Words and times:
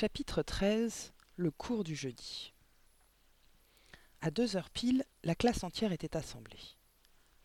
Chapitre 0.00 0.40
13 0.42 1.12
Le 1.36 1.50
cours 1.50 1.84
du 1.84 1.94
jeudi. 1.94 2.54
À 4.22 4.30
deux 4.30 4.56
heures 4.56 4.70
pile, 4.70 5.04
la 5.24 5.34
classe 5.34 5.62
entière 5.62 5.92
était 5.92 6.16
assemblée. 6.16 6.78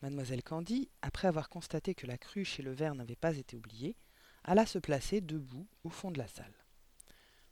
Mademoiselle 0.00 0.42
Candy, 0.42 0.88
après 1.02 1.28
avoir 1.28 1.50
constaté 1.50 1.94
que 1.94 2.06
la 2.06 2.16
cruche 2.16 2.58
et 2.58 2.62
le 2.62 2.72
verre 2.72 2.94
n'avaient 2.94 3.14
pas 3.14 3.36
été 3.36 3.58
oubliés, 3.58 3.94
alla 4.42 4.64
se 4.64 4.78
placer 4.78 5.20
debout 5.20 5.66
au 5.84 5.90
fond 5.90 6.10
de 6.10 6.16
la 6.16 6.28
salle. 6.28 6.64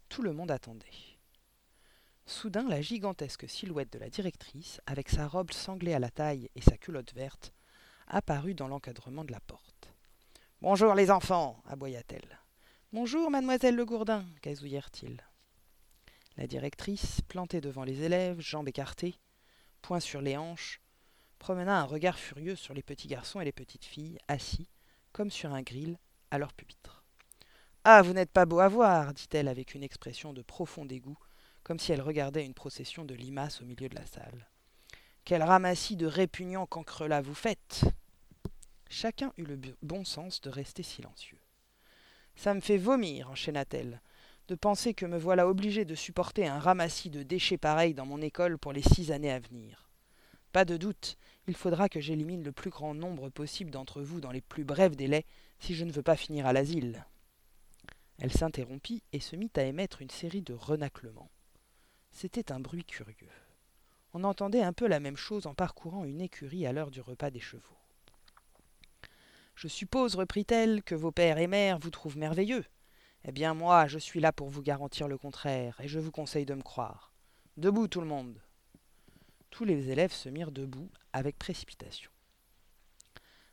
Tout 0.08 0.22
le 0.22 0.32
monde 0.32 0.50
attendait. 0.50 0.86
Soudain, 2.24 2.66
la 2.66 2.80
gigantesque 2.80 3.46
silhouette 3.46 3.92
de 3.92 3.98
la 3.98 4.08
directrice, 4.08 4.80
avec 4.86 5.10
sa 5.10 5.28
robe 5.28 5.52
sanglée 5.52 5.92
à 5.92 5.98
la 5.98 6.08
taille 6.08 6.48
et 6.54 6.62
sa 6.62 6.78
culotte 6.78 7.12
verte, 7.12 7.52
apparut 8.06 8.54
dans 8.54 8.68
l'encadrement 8.68 9.24
de 9.24 9.32
la 9.32 9.40
porte. 9.40 9.92
Bonjour 10.62 10.94
les 10.94 11.10
enfants, 11.10 11.62
aboya-t-elle. 11.66 12.38
Bonjour, 12.94 13.28
mademoiselle 13.28 13.74
Le 13.74 13.84
Gourdin, 13.84 14.24
gazouillèrent-ils. 14.44 15.20
La 16.36 16.46
directrice, 16.46 17.22
plantée 17.22 17.60
devant 17.60 17.82
les 17.82 18.02
élèves, 18.02 18.38
jambes 18.38 18.68
écartées, 18.68 19.16
poing 19.82 19.98
sur 19.98 20.20
les 20.20 20.36
hanches, 20.36 20.80
promena 21.40 21.80
un 21.80 21.86
regard 21.86 22.16
furieux 22.16 22.54
sur 22.54 22.72
les 22.72 22.84
petits 22.84 23.08
garçons 23.08 23.40
et 23.40 23.44
les 23.44 23.50
petites 23.50 23.84
filles, 23.84 24.20
assis, 24.28 24.68
comme 25.10 25.32
sur 25.32 25.52
un 25.52 25.62
grill, 25.62 25.98
à 26.30 26.38
leur 26.38 26.52
pupitre. 26.52 27.02
Ah, 27.82 28.00
vous 28.00 28.12
n'êtes 28.12 28.30
pas 28.30 28.46
beau 28.46 28.60
à 28.60 28.68
voir, 28.68 29.12
dit-elle 29.12 29.48
avec 29.48 29.74
une 29.74 29.82
expression 29.82 30.32
de 30.32 30.42
profond 30.42 30.84
dégoût, 30.84 31.18
comme 31.64 31.80
si 31.80 31.90
elle 31.90 32.00
regardait 32.00 32.46
une 32.46 32.54
procession 32.54 33.04
de 33.04 33.14
limaces 33.14 33.60
au 33.60 33.64
milieu 33.64 33.88
de 33.88 33.96
la 33.96 34.06
salle. 34.06 34.48
Quel 35.24 35.42
ramassis 35.42 35.96
de 35.96 36.06
répugnants 36.06 36.66
cancrelats 36.66 37.22
vous 37.22 37.34
faites 37.34 37.86
Chacun 38.88 39.32
eut 39.36 39.46
le 39.46 39.58
bon 39.82 40.04
sens 40.04 40.40
de 40.42 40.48
rester 40.48 40.84
silencieux. 40.84 41.40
Ça 42.36 42.54
me 42.54 42.60
fait 42.60 42.78
vomir, 42.78 43.30
enchaîna-t-elle, 43.30 44.00
de 44.48 44.54
penser 44.54 44.94
que 44.94 45.06
me 45.06 45.18
voilà 45.18 45.48
obligée 45.48 45.84
de 45.84 45.94
supporter 45.94 46.46
un 46.46 46.58
ramassis 46.58 47.10
de 47.10 47.22
déchets 47.22 47.58
pareils 47.58 47.94
dans 47.94 48.06
mon 48.06 48.20
école 48.20 48.58
pour 48.58 48.72
les 48.72 48.82
six 48.82 49.12
années 49.12 49.32
à 49.32 49.38
venir. 49.38 49.88
Pas 50.52 50.64
de 50.64 50.76
doute, 50.76 51.16
il 51.48 51.56
faudra 51.56 51.88
que 51.88 52.00
j'élimine 52.00 52.44
le 52.44 52.52
plus 52.52 52.70
grand 52.70 52.94
nombre 52.94 53.28
possible 53.28 53.70
d'entre 53.70 54.02
vous 54.02 54.20
dans 54.20 54.30
les 54.30 54.40
plus 54.40 54.64
brefs 54.64 54.96
délais 54.96 55.24
si 55.58 55.74
je 55.74 55.84
ne 55.84 55.92
veux 55.92 56.02
pas 56.02 56.16
finir 56.16 56.46
à 56.46 56.52
l'asile. 56.52 57.04
Elle 58.18 58.32
s'interrompit 58.32 59.02
et 59.12 59.20
se 59.20 59.34
mit 59.34 59.50
à 59.56 59.62
émettre 59.62 60.02
une 60.02 60.10
série 60.10 60.42
de 60.42 60.54
renaclements. 60.54 61.30
C'était 62.12 62.52
un 62.52 62.60
bruit 62.60 62.84
curieux. 62.84 63.32
On 64.12 64.22
entendait 64.22 64.62
un 64.62 64.72
peu 64.72 64.86
la 64.86 65.00
même 65.00 65.16
chose 65.16 65.46
en 65.46 65.54
parcourant 65.54 66.04
une 66.04 66.20
écurie 66.20 66.66
à 66.66 66.72
l'heure 66.72 66.92
du 66.92 67.00
repas 67.00 67.30
des 67.30 67.40
chevaux. 67.40 67.76
Je 69.54 69.68
suppose, 69.68 70.16
reprit-elle, 70.16 70.82
que 70.82 70.94
vos 70.94 71.12
pères 71.12 71.38
et 71.38 71.46
mères 71.46 71.78
vous 71.78 71.90
trouvent 71.90 72.18
merveilleux. 72.18 72.64
Eh 73.24 73.32
bien 73.32 73.54
moi, 73.54 73.86
je 73.86 73.98
suis 73.98 74.20
là 74.20 74.32
pour 74.32 74.50
vous 74.50 74.62
garantir 74.62 75.08
le 75.08 75.16
contraire, 75.16 75.80
et 75.80 75.88
je 75.88 75.98
vous 75.98 76.10
conseille 76.10 76.44
de 76.44 76.54
me 76.54 76.62
croire. 76.62 77.12
Debout 77.56 77.88
tout 77.88 78.00
le 78.00 78.06
monde. 78.06 78.40
Tous 79.50 79.64
les 79.64 79.90
élèves 79.90 80.12
se 80.12 80.28
mirent 80.28 80.50
debout 80.50 80.90
avec 81.12 81.38
précipitation. 81.38 82.10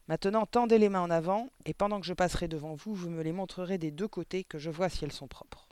Maintenant, 0.07 0.45
tendez 0.45 0.79
les 0.79 0.89
mains 0.89 1.03
en 1.03 1.11
avant, 1.11 1.49
et 1.65 1.73
pendant 1.73 2.01
que 2.01 2.07
je 2.07 2.13
passerai 2.13 2.47
devant 2.47 2.73
vous, 2.73 2.93
vous 2.93 3.09
me 3.09 3.21
les 3.21 3.31
montrerez 3.31 3.77
des 3.77 3.91
deux 3.91 4.07
côtés, 4.07 4.43
que 4.43 4.57
je 4.57 4.71
vois 4.71 4.89
si 4.89 5.05
elles 5.05 5.11
sont 5.11 5.27
propres. 5.27 5.69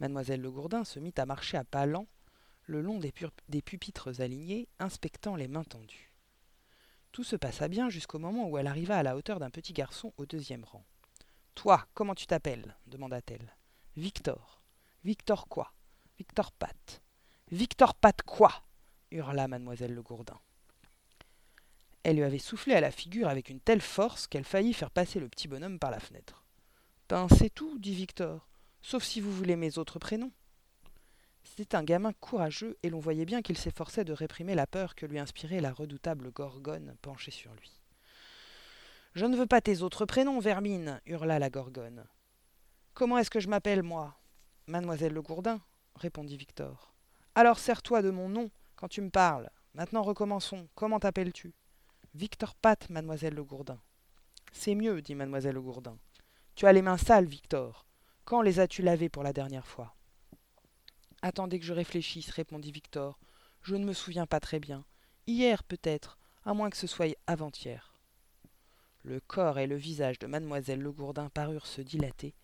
Mademoiselle 0.00 0.40
Le 0.40 0.50
Gourdin 0.50 0.84
se 0.84 0.98
mit 0.98 1.14
à 1.16 1.24
marcher 1.24 1.56
à 1.56 1.64
pas 1.64 1.86
lents, 1.86 2.08
le 2.66 2.82
long 2.82 2.98
des, 2.98 3.14
des 3.48 3.62
pupitres 3.62 4.20
alignés, 4.20 4.68
inspectant 4.78 5.36
les 5.36 5.48
mains 5.48 5.64
tendues. 5.64 6.07
Tout 7.12 7.24
se 7.24 7.36
passa 7.36 7.68
bien 7.68 7.88
jusqu'au 7.88 8.18
moment 8.18 8.48
où 8.48 8.58
elle 8.58 8.66
arriva 8.66 8.96
à 8.96 9.02
la 9.02 9.16
hauteur 9.16 9.40
d'un 9.40 9.50
petit 9.50 9.72
garçon 9.72 10.12
au 10.16 10.26
deuxième 10.26 10.64
rang. 10.64 10.84
Toi, 11.54 11.86
comment 11.94 12.14
tu 12.14 12.26
t'appelles? 12.26 12.76
demanda-t-elle. 12.86 13.56
Victor. 13.96 14.62
Victor 15.04 15.48
quoi 15.48 15.72
Victor 16.18 16.52
Pat. 16.52 17.02
Victor 17.50 17.94
Pat 17.94 18.22
quoi? 18.22 18.52
hurla 19.10 19.48
mademoiselle 19.48 19.94
Le 19.94 20.02
Gourdin. 20.02 20.38
Elle 22.04 22.16
lui 22.16 22.22
avait 22.22 22.38
soufflé 22.38 22.74
à 22.74 22.80
la 22.80 22.90
figure 22.90 23.28
avec 23.28 23.50
une 23.50 23.60
telle 23.60 23.80
force 23.80 24.26
qu'elle 24.26 24.44
faillit 24.44 24.72
faire 24.72 24.90
passer 24.90 25.20
le 25.20 25.28
petit 25.28 25.48
bonhomme 25.48 25.78
par 25.78 25.90
la 25.90 26.00
fenêtre. 26.00 26.44
Ben, 27.08 27.26
c'est 27.28 27.50
tout, 27.50 27.78
dit 27.78 27.94
Victor, 27.94 28.48
sauf 28.82 29.02
si 29.02 29.20
vous 29.20 29.32
voulez 29.32 29.56
mes 29.56 29.78
autres 29.78 29.98
prénoms. 29.98 30.32
C'était 31.58 31.74
un 31.74 31.82
gamin 31.82 32.12
courageux, 32.12 32.78
et 32.84 32.88
l'on 32.88 33.00
voyait 33.00 33.24
bien 33.24 33.42
qu'il 33.42 33.58
s'efforçait 33.58 34.04
de 34.04 34.12
réprimer 34.12 34.54
la 34.54 34.68
peur 34.68 34.94
que 34.94 35.06
lui 35.06 35.18
inspirait 35.18 35.60
la 35.60 35.72
redoutable 35.72 36.30
gorgone 36.30 36.94
penchée 37.02 37.32
sur 37.32 37.52
lui. 37.54 37.80
Je 39.16 39.26
ne 39.26 39.36
veux 39.36 39.48
pas 39.48 39.60
tes 39.60 39.82
autres 39.82 40.06
prénoms, 40.06 40.38
vermine, 40.38 41.00
hurla 41.04 41.40
la 41.40 41.50
gorgone. 41.50 42.06
Comment 42.94 43.18
est-ce 43.18 43.30
que 43.30 43.40
je 43.40 43.48
m'appelle, 43.48 43.82
moi? 43.82 44.20
Mademoiselle 44.68 45.12
Le 45.12 45.20
Gourdin, 45.20 45.60
répondit 45.96 46.36
Victor. 46.36 46.94
Alors 47.34 47.58
sers-toi 47.58 48.02
de 48.02 48.10
mon 48.10 48.28
nom 48.28 48.52
quand 48.76 48.86
tu 48.86 49.00
me 49.00 49.10
parles. 49.10 49.50
Maintenant 49.74 50.02
recommençons. 50.02 50.68
Comment 50.76 51.00
t'appelles-tu? 51.00 51.52
Victor 52.14 52.54
Pat, 52.54 52.88
mademoiselle 52.88 53.34
Le 53.34 53.42
Gourdin. 53.42 53.80
C'est 54.52 54.76
mieux, 54.76 55.02
dit 55.02 55.16
mademoiselle 55.16 55.56
Le 55.56 55.62
Gourdin. 55.62 55.98
Tu 56.54 56.66
as 56.66 56.72
les 56.72 56.82
mains 56.82 56.98
sales, 56.98 57.26
Victor. 57.26 57.84
Quand 58.24 58.42
les 58.42 58.60
as-tu 58.60 58.82
lavées 58.82 59.08
pour 59.08 59.24
la 59.24 59.32
dernière 59.32 59.66
fois? 59.66 59.97
Attendez 61.22 61.58
que 61.58 61.64
je 61.64 61.72
réfléchisse, 61.72 62.30
répondit 62.30 62.72
Victor. 62.72 63.18
Je 63.62 63.74
ne 63.74 63.84
me 63.84 63.92
souviens 63.92 64.26
pas 64.26 64.40
très 64.40 64.60
bien. 64.60 64.84
Hier, 65.26 65.64
peut-être, 65.64 66.18
à 66.44 66.54
moins 66.54 66.70
que 66.70 66.76
ce 66.76 66.86
soit 66.86 67.16
avant-hier. 67.26 67.94
Le 69.02 69.20
corps 69.20 69.58
et 69.58 69.66
le 69.66 69.76
visage 69.76 70.18
de 70.18 70.26
mademoiselle 70.26 70.80
Le 70.80 70.92
Gourdin 70.92 71.28
parurent 71.28 71.66
se 71.66 71.80
dilater, 71.80 72.34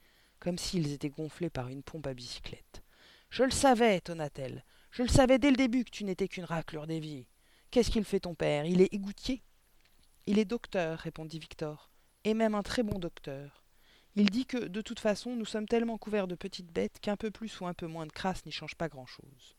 comme 0.40 0.58
s'ils 0.58 0.92
étaient 0.92 1.08
gonflés 1.08 1.50
par 1.50 1.68
une 1.68 1.82
pompe 1.82 2.06
à 2.06 2.14
bicyclette. 2.14 2.82
Je 3.30 3.44
le 3.44 3.50
savais, 3.50 4.00
tonna-t-elle. 4.00 4.64
Je 4.90 5.02
le 5.02 5.08
savais 5.08 5.38
dès 5.38 5.50
le 5.50 5.56
début 5.56 5.84
que 5.84 5.90
tu 5.90 6.04
n'étais 6.04 6.28
qu'une 6.28 6.44
raclure 6.44 6.86
d'évier. 6.86 7.28
Qu'est-ce 7.70 7.90
qu'il 7.90 8.04
fait 8.04 8.20
ton 8.20 8.34
père? 8.34 8.64
Il 8.64 8.80
est 8.80 8.92
égoutier? 8.92 9.42
Il 10.26 10.38
est 10.38 10.44
docteur, 10.44 10.98
répondit 10.98 11.38
Victor, 11.38 11.90
et 12.24 12.34
même 12.34 12.54
un 12.54 12.62
très 12.62 12.82
bon 12.82 12.98
docteur. 12.98 13.63
Il 14.16 14.30
dit 14.30 14.46
que, 14.46 14.58
de 14.58 14.80
toute 14.80 15.00
façon, 15.00 15.34
nous 15.34 15.44
sommes 15.44 15.66
tellement 15.66 15.98
couverts 15.98 16.28
de 16.28 16.36
petites 16.36 16.70
bêtes 16.70 17.00
qu'un 17.00 17.16
peu 17.16 17.32
plus 17.32 17.60
ou 17.60 17.66
un 17.66 17.74
peu 17.74 17.88
moins 17.88 18.06
de 18.06 18.12
crasse 18.12 18.46
n'y 18.46 18.52
change 18.52 18.76
pas 18.76 18.88
grand-chose. 18.88 19.56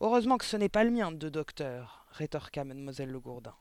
Heureusement 0.00 0.38
que 0.38 0.44
ce 0.44 0.56
n'est 0.56 0.68
pas 0.68 0.84
le 0.84 0.92
mien 0.92 1.10
de 1.10 1.28
docteur, 1.28 2.06
rétorqua 2.12 2.64
mademoiselle 2.64 3.10
Le 3.10 3.18
Gourdin. 3.18 3.56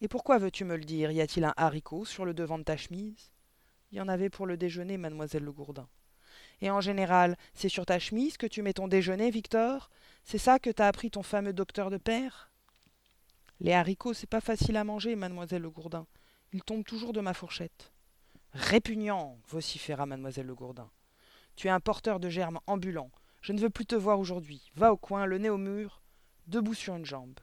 Et 0.00 0.06
pourquoi 0.06 0.38
veux-tu 0.38 0.64
me 0.64 0.76
le 0.76 0.84
dire? 0.84 1.10
Y 1.10 1.20
a-t-il 1.20 1.44
un 1.44 1.54
haricot 1.56 2.04
sur 2.04 2.24
le 2.24 2.32
devant 2.32 2.58
de 2.58 2.62
ta 2.62 2.76
chemise? 2.76 3.32
Il 3.90 3.98
y 3.98 4.00
en 4.00 4.08
avait 4.08 4.30
pour 4.30 4.46
le 4.46 4.56
déjeuner, 4.56 4.98
mademoiselle 4.98 5.42
Le 5.42 5.52
Gourdin. 5.52 5.88
Et 6.60 6.70
en 6.70 6.80
général, 6.80 7.36
c'est 7.54 7.68
sur 7.68 7.86
ta 7.86 7.98
chemise 7.98 8.36
que 8.36 8.46
tu 8.46 8.62
mets 8.62 8.74
ton 8.74 8.86
déjeuner, 8.86 9.30
Victor? 9.30 9.90
C'est 10.22 10.38
ça 10.38 10.60
que 10.60 10.70
t'a 10.70 10.86
appris 10.86 11.10
ton 11.10 11.24
fameux 11.24 11.52
docteur 11.52 11.90
de 11.90 11.96
père? 11.96 12.52
Les 13.58 13.72
haricots, 13.72 14.14
c'est 14.14 14.28
pas 14.28 14.40
facile 14.40 14.76
à 14.76 14.84
manger, 14.84 15.16
mademoiselle 15.16 15.62
Le 15.62 15.70
Gourdin. 15.70 16.06
Ils 16.52 16.62
tombent 16.62 16.84
toujours 16.84 17.12
de 17.12 17.20
ma 17.20 17.34
fourchette. 17.34 17.90
Répugnant 18.54 19.38
vociféra 19.48 20.06
mademoiselle 20.06 20.46
Le 20.46 20.54
Gourdin. 20.54 20.90
Tu 21.54 21.66
es 21.66 21.70
un 21.70 21.80
porteur 21.80 22.18
de 22.18 22.30
germes 22.30 22.60
ambulant. 22.66 23.10
Je 23.42 23.52
ne 23.52 23.60
veux 23.60 23.68
plus 23.68 23.84
te 23.84 23.94
voir 23.94 24.18
aujourd'hui. 24.18 24.70
Va 24.74 24.92
au 24.92 24.96
coin, 24.96 25.26
le 25.26 25.38
nez 25.38 25.50
au 25.50 25.58
mur, 25.58 26.02
debout 26.46 26.74
sur 26.74 26.94
une 26.94 27.04
jambe. 27.04 27.38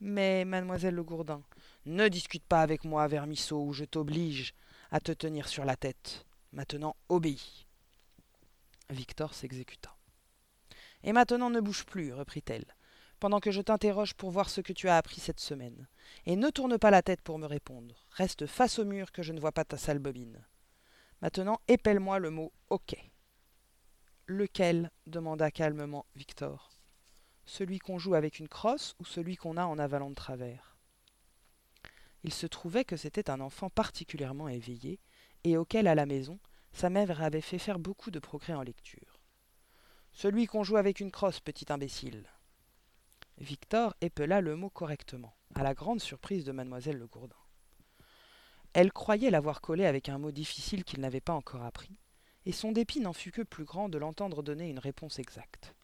Mais, 0.00 0.44
mademoiselle 0.44 0.94
Le 0.94 1.04
Gourdin, 1.04 1.42
ne 1.84 2.08
discute 2.08 2.44
pas 2.44 2.62
avec 2.62 2.84
moi, 2.84 3.06
vermisseau, 3.06 3.62
ou 3.64 3.72
je 3.72 3.84
t'oblige 3.84 4.54
à 4.90 5.00
te 5.00 5.12
tenir 5.12 5.48
sur 5.48 5.64
la 5.64 5.76
tête. 5.76 6.26
Maintenant, 6.52 6.96
obéis. 7.08 7.66
Victor 8.90 9.34
s'exécuta. 9.34 9.94
Et 11.02 11.12
maintenant, 11.12 11.50
ne 11.50 11.60
bouge 11.60 11.84
plus, 11.84 12.12
reprit-elle, 12.12 12.75
pendant 13.18 13.40
que 13.40 13.50
je 13.50 13.60
t'interroge 13.60 14.14
pour 14.14 14.30
voir 14.30 14.50
ce 14.50 14.60
que 14.60 14.72
tu 14.72 14.88
as 14.88 14.96
appris 14.96 15.20
cette 15.20 15.40
semaine. 15.40 15.88
Et 16.26 16.36
ne 16.36 16.50
tourne 16.50 16.78
pas 16.78 16.90
la 16.90 17.02
tête 17.02 17.22
pour 17.22 17.38
me 17.38 17.46
répondre. 17.46 18.06
Reste 18.10 18.46
face 18.46 18.78
au 18.78 18.84
mur 18.84 19.12
que 19.12 19.22
je 19.22 19.32
ne 19.32 19.40
vois 19.40 19.52
pas 19.52 19.64
ta 19.64 19.76
sale 19.76 19.98
bobine. 19.98 20.44
Maintenant, 21.22 21.60
épelle-moi 21.68 22.18
le 22.18 22.30
mot 22.30 22.52
OK. 22.70 22.96
Lequel? 24.26 24.90
demanda 25.06 25.50
calmement 25.50 26.06
Victor. 26.14 26.70
Celui 27.44 27.78
qu'on 27.78 27.98
joue 27.98 28.14
avec 28.14 28.38
une 28.38 28.48
crosse 28.48 28.94
ou 28.98 29.04
celui 29.04 29.36
qu'on 29.36 29.56
a 29.56 29.64
en 29.64 29.78
avalant 29.78 30.10
de 30.10 30.14
travers? 30.14 30.76
Il 32.24 32.32
se 32.32 32.46
trouvait 32.46 32.84
que 32.84 32.96
c'était 32.96 33.30
un 33.30 33.40
enfant 33.40 33.70
particulièrement 33.70 34.48
éveillé 34.48 34.98
et 35.44 35.56
auquel, 35.56 35.86
à 35.86 35.94
la 35.94 36.06
maison, 36.06 36.40
sa 36.72 36.90
mère 36.90 37.22
avait 37.22 37.40
fait 37.40 37.58
faire 37.58 37.78
beaucoup 37.78 38.10
de 38.10 38.18
progrès 38.18 38.54
en 38.54 38.62
lecture. 38.62 39.20
Celui 40.10 40.46
qu'on 40.46 40.64
joue 40.64 40.76
avec 40.76 40.98
une 40.98 41.12
crosse, 41.12 41.40
petit 41.40 41.72
imbécile. 41.72 42.24
Victor 43.38 43.94
épela 44.00 44.40
le 44.40 44.56
mot 44.56 44.70
correctement, 44.70 45.36
à 45.54 45.62
la 45.62 45.74
grande 45.74 46.00
surprise 46.00 46.44
de 46.44 46.52
mademoiselle 46.52 46.96
Le 46.96 47.06
Gourdin. 47.06 47.36
Elle 48.72 48.92
croyait 48.92 49.30
l'avoir 49.30 49.60
collé 49.60 49.84
avec 49.84 50.08
un 50.08 50.18
mot 50.18 50.30
difficile 50.30 50.84
qu'il 50.84 51.00
n'avait 51.00 51.20
pas 51.20 51.34
encore 51.34 51.62
appris, 51.62 51.98
et 52.46 52.52
son 52.52 52.72
dépit 52.72 53.00
n'en 53.00 53.12
fut 53.12 53.32
que 53.32 53.42
plus 53.42 53.64
grand 53.64 53.90
de 53.90 53.98
l'entendre 53.98 54.42
donner 54.42 54.70
une 54.70 54.78
réponse 54.78 55.18
exacte. 55.18 55.74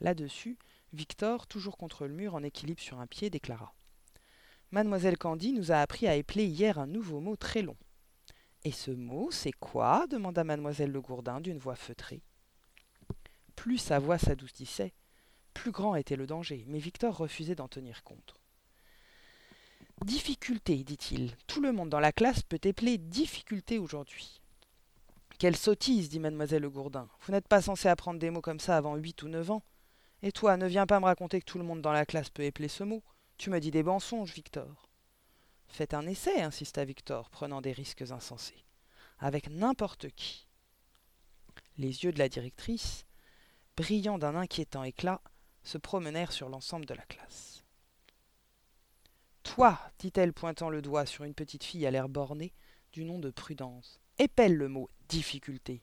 Là-dessus, 0.00 0.58
Victor, 0.92 1.46
toujours 1.46 1.76
contre 1.76 2.06
le 2.06 2.14
mur 2.14 2.34
en 2.34 2.42
équilibre 2.42 2.82
sur 2.82 2.98
un 2.98 3.06
pied, 3.06 3.30
déclara 3.30 3.72
Mademoiselle 4.72 5.16
Candy 5.16 5.52
nous 5.52 5.70
a 5.70 5.76
appris 5.76 6.08
à 6.08 6.16
épeler 6.16 6.44
hier 6.44 6.78
un 6.78 6.88
nouveau 6.88 7.20
mot 7.20 7.36
très 7.36 7.62
long. 7.62 7.76
Et 8.64 8.72
ce 8.72 8.90
mot, 8.90 9.30
c'est 9.30 9.52
quoi? 9.52 10.08
demanda 10.08 10.42
mademoiselle 10.42 10.90
Le 10.90 11.00
Gourdin 11.00 11.40
d'une 11.40 11.58
voix 11.58 11.76
feutrée. 11.76 12.24
Plus 13.54 13.78
sa 13.78 14.00
voix 14.00 14.18
s'adoucissait, 14.18 14.92
plus 15.56 15.70
grand 15.70 15.94
était 15.94 16.16
le 16.16 16.26
danger, 16.26 16.64
mais 16.68 16.78
Victor 16.78 17.16
refusait 17.16 17.54
d'en 17.54 17.66
tenir 17.66 18.02
compte. 18.04 18.34
Difficulté, 20.04 20.84
dit-il. 20.84 21.34
Tout 21.46 21.62
le 21.62 21.72
monde 21.72 21.88
dans 21.88 22.00
la 22.00 22.12
classe 22.12 22.42
peut 22.42 22.60
épeler 22.62 22.98
difficulté 22.98 23.78
aujourd'hui. 23.78 24.42
Quelle 25.38 25.56
sottise, 25.56 26.10
dit 26.10 26.20
mademoiselle 26.20 26.62
Le 26.62 26.70
Gourdin. 26.70 27.08
Vous 27.20 27.32
n'êtes 27.32 27.48
pas 27.48 27.62
censé 27.62 27.88
apprendre 27.88 28.20
des 28.20 28.30
mots 28.30 28.42
comme 28.42 28.60
ça 28.60 28.76
avant 28.76 28.96
huit 28.96 29.22
ou 29.22 29.28
neuf 29.28 29.50
ans. 29.50 29.62
Et 30.22 30.30
toi, 30.30 30.56
ne 30.56 30.66
viens 30.66 30.86
pas 30.86 31.00
me 31.00 31.06
raconter 31.06 31.40
que 31.40 31.46
tout 31.46 31.58
le 31.58 31.64
monde 31.64 31.80
dans 31.80 31.92
la 31.92 32.06
classe 32.06 32.30
peut 32.30 32.44
épeler 32.44 32.68
ce 32.68 32.84
mot. 32.84 33.02
Tu 33.38 33.48
me 33.50 33.58
dis 33.58 33.70
des 33.70 33.82
mensonges, 33.82 34.34
Victor. 34.34 34.88
Faites 35.68 35.94
un 35.94 36.06
essai, 36.06 36.42
insista 36.42 36.84
Victor, 36.84 37.30
prenant 37.30 37.62
des 37.62 37.72
risques 37.72 38.02
insensés. 38.02 38.64
Avec 39.18 39.48
n'importe 39.48 40.10
qui. 40.10 40.46
Les 41.78 42.04
yeux 42.04 42.12
de 42.12 42.18
la 42.18 42.28
directrice, 42.28 43.06
brillant 43.76 44.18
d'un 44.18 44.36
inquiétant 44.36 44.84
éclat, 44.84 45.20
se 45.66 45.78
promenèrent 45.78 46.32
sur 46.32 46.48
l'ensemble 46.48 46.86
de 46.86 46.94
la 46.94 47.04
classe. 47.04 47.64
Toi, 49.42 49.78
dit-elle, 49.98 50.32
pointant 50.32 50.70
le 50.70 50.82
doigt 50.82 51.06
sur 51.06 51.24
une 51.24 51.34
petite 51.34 51.64
fille 51.64 51.86
à 51.86 51.90
l'air 51.90 52.08
borné, 52.08 52.52
du 52.92 53.04
nom 53.04 53.18
de 53.18 53.30
Prudence, 53.30 54.00
épelle 54.18 54.56
le 54.56 54.68
mot 54.68 54.88
difficulté. 55.08 55.82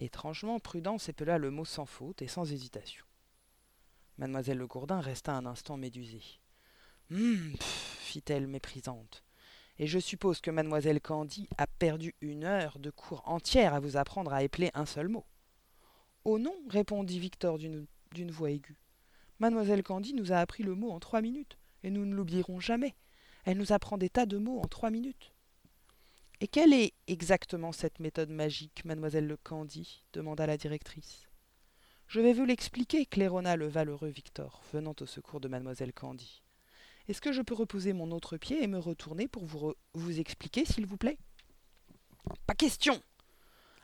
Étrangement, 0.00 0.58
Prudence 0.58 1.08
épela 1.08 1.38
le 1.38 1.50
mot 1.50 1.64
sans 1.64 1.86
faute 1.86 2.22
et 2.22 2.28
sans 2.28 2.50
hésitation. 2.50 3.06
Mademoiselle 4.18 4.58
Le 4.58 4.66
Gourdin 4.66 5.00
resta 5.00 5.32
un 5.32 5.46
instant 5.46 5.76
médusée. 5.76 6.22
Hum, 7.10 7.54
fit-elle 7.60 8.46
méprisante. 8.46 9.22
Et 9.78 9.86
je 9.86 9.98
suppose 9.98 10.40
que 10.40 10.50
mademoiselle 10.50 11.00
Candy 11.00 11.48
a 11.58 11.66
perdu 11.66 12.14
une 12.20 12.44
heure 12.44 12.78
de 12.78 12.90
cours 12.90 13.22
entière 13.26 13.74
à 13.74 13.80
vous 13.80 13.96
apprendre 13.96 14.32
à 14.32 14.42
épeler 14.42 14.70
un 14.74 14.86
seul 14.86 15.08
mot. 15.08 15.24
Oh 16.24 16.38
non, 16.38 16.54
répondit 16.68 17.18
Victor 17.18 17.58
d'une 17.58 17.86
voix 18.30 18.50
aiguë. 18.50 18.76
Mademoiselle 19.38 19.82
Candy 19.82 20.14
nous 20.14 20.32
a 20.32 20.36
appris 20.36 20.62
le 20.62 20.74
mot 20.74 20.90
en 20.90 21.00
trois 21.00 21.20
minutes, 21.20 21.58
et 21.82 21.90
nous 21.90 22.04
ne 22.04 22.14
l'oublierons 22.14 22.60
jamais. 22.60 22.94
Elle 23.44 23.58
nous 23.58 23.72
apprend 23.72 23.98
des 23.98 24.10
tas 24.10 24.26
de 24.26 24.38
mots 24.38 24.60
en 24.60 24.68
trois 24.68 24.90
minutes. 24.90 25.32
Et 26.40 26.48
quelle 26.48 26.72
est 26.72 26.92
exactement 27.06 27.72
cette 27.72 28.00
méthode 28.00 28.30
magique, 28.30 28.84
mademoiselle 28.84 29.26
Le 29.26 29.36
Candy? 29.36 30.04
demanda 30.12 30.46
la 30.46 30.56
directrice. 30.56 31.28
Je 32.06 32.20
vais 32.20 32.32
vous 32.32 32.44
l'expliquer, 32.44 33.06
claironna 33.06 33.56
le 33.56 33.68
valeureux 33.68 34.08
Victor, 34.08 34.62
venant 34.72 34.94
au 35.00 35.06
secours 35.06 35.40
de 35.40 35.48
mademoiselle 35.48 35.92
Candy. 35.92 36.42
Est-ce 37.08 37.20
que 37.20 37.32
je 37.32 37.42
peux 37.42 37.54
reposer 37.54 37.92
mon 37.92 38.10
autre 38.12 38.36
pied 38.36 38.62
et 38.62 38.66
me 38.66 38.78
retourner 38.78 39.28
pour 39.28 39.44
vous, 39.44 39.74
vous 39.94 40.20
expliquer, 40.20 40.64
s'il 40.64 40.86
vous 40.86 40.98
plaît? 40.98 41.18
Pas 42.46 42.54
question 42.54 43.00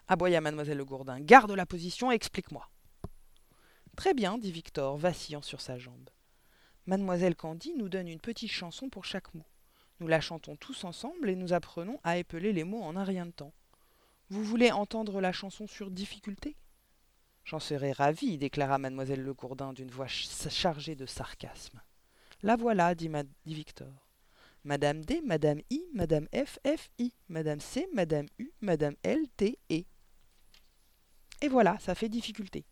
aboya 0.08 0.40
mademoiselle 0.40 0.78
Le 0.78 0.84
Gourdin. 0.84 1.20
Garde 1.20 1.52
la 1.52 1.66
position 1.66 2.10
et 2.10 2.14
explique-moi. 2.14 2.68
Très 3.98 4.14
bien, 4.14 4.38
dit 4.38 4.52
Victor, 4.52 4.96
vacillant 4.96 5.42
sur 5.42 5.60
sa 5.60 5.76
jambe. 5.76 6.08
Mademoiselle 6.86 7.34
Candy 7.34 7.74
nous 7.74 7.88
donne 7.88 8.06
une 8.06 8.20
petite 8.20 8.52
chanson 8.52 8.88
pour 8.88 9.04
chaque 9.04 9.34
mot. 9.34 9.44
Nous 9.98 10.06
la 10.06 10.20
chantons 10.20 10.54
tous 10.54 10.84
ensemble 10.84 11.28
et 11.28 11.34
nous 11.34 11.52
apprenons 11.52 11.98
à 12.04 12.16
épeler 12.16 12.52
les 12.52 12.62
mots 12.62 12.84
en 12.84 12.94
un 12.94 13.02
rien 13.02 13.26
de 13.26 13.32
temps. 13.32 13.52
Vous 14.30 14.44
voulez 14.44 14.70
entendre 14.70 15.20
la 15.20 15.32
chanson 15.32 15.66
sur 15.66 15.90
difficulté? 15.90 16.56
J'en 17.44 17.58
serais 17.58 17.90
ravie, 17.90 18.38
déclara 18.38 18.78
mademoiselle 18.78 19.20
Le 19.20 19.34
Gourdin 19.34 19.72
d'une 19.72 19.90
voix 19.90 20.06
chargée 20.06 20.94
de 20.94 21.04
sarcasme. 21.04 21.82
La 22.44 22.54
voilà, 22.54 22.94
dit, 22.94 23.10
Victor. 23.46 23.92
Madame 24.62 25.04
D, 25.04 25.22
Madame 25.24 25.60
I, 25.70 25.82
Madame 25.92 26.28
F, 26.32 26.60
F, 26.64 26.88
I, 27.00 27.12
Madame 27.28 27.58
C, 27.58 27.88
Madame 27.92 28.28
U, 28.38 28.52
Madame 28.60 28.94
L, 29.02 29.26
T, 29.36 29.58
E. 29.72 29.82
Et 31.40 31.48
voilà, 31.48 31.76
ça 31.80 31.96
fait 31.96 32.08
difficulté. 32.08 32.64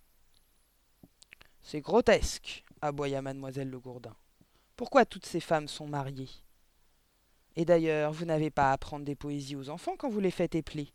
C'est 1.68 1.80
grotesque, 1.80 2.62
aboya 2.80 3.22
mademoiselle 3.22 3.68
Le 3.68 3.80
Gourdin. 3.80 4.14
Pourquoi 4.76 5.04
toutes 5.04 5.26
ces 5.26 5.40
femmes 5.40 5.66
sont 5.66 5.88
mariées? 5.88 6.30
Et 7.56 7.64
d'ailleurs, 7.64 8.12
vous 8.12 8.24
n'avez 8.24 8.50
pas 8.52 8.70
à 8.70 8.72
apprendre 8.74 9.04
des 9.04 9.16
poésies 9.16 9.56
aux 9.56 9.68
enfants 9.68 9.96
quand 9.98 10.08
vous 10.08 10.20
les 10.20 10.30
faites 10.30 10.54
épeler. 10.54 10.92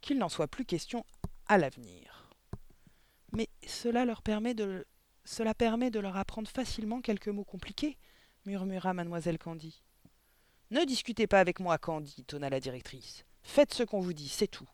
Qu'il 0.00 0.16
n'en 0.16 0.30
soit 0.30 0.48
plus 0.48 0.64
question 0.64 1.04
à 1.48 1.58
l'avenir. 1.58 2.30
Mais 3.32 3.50
cela 3.66 4.06
leur 4.06 4.22
permet 4.22 4.54
de 4.54 4.86
cela 5.26 5.52
permet 5.52 5.90
de 5.90 6.00
leur 6.00 6.16
apprendre 6.16 6.48
facilement 6.48 7.02
quelques 7.02 7.28
mots 7.28 7.44
compliqués, 7.44 7.98
murmura 8.46 8.94
mademoiselle 8.94 9.38
Candy. 9.38 9.82
Ne 10.70 10.86
discutez 10.86 11.26
pas 11.26 11.40
avec 11.40 11.60
moi, 11.60 11.76
Candy, 11.76 12.24
tonna 12.24 12.48
la 12.48 12.60
directrice. 12.60 13.26
Faites 13.42 13.74
ce 13.74 13.82
qu'on 13.82 14.00
vous 14.00 14.14
dit, 14.14 14.30
c'est 14.30 14.48
tout. 14.48 14.68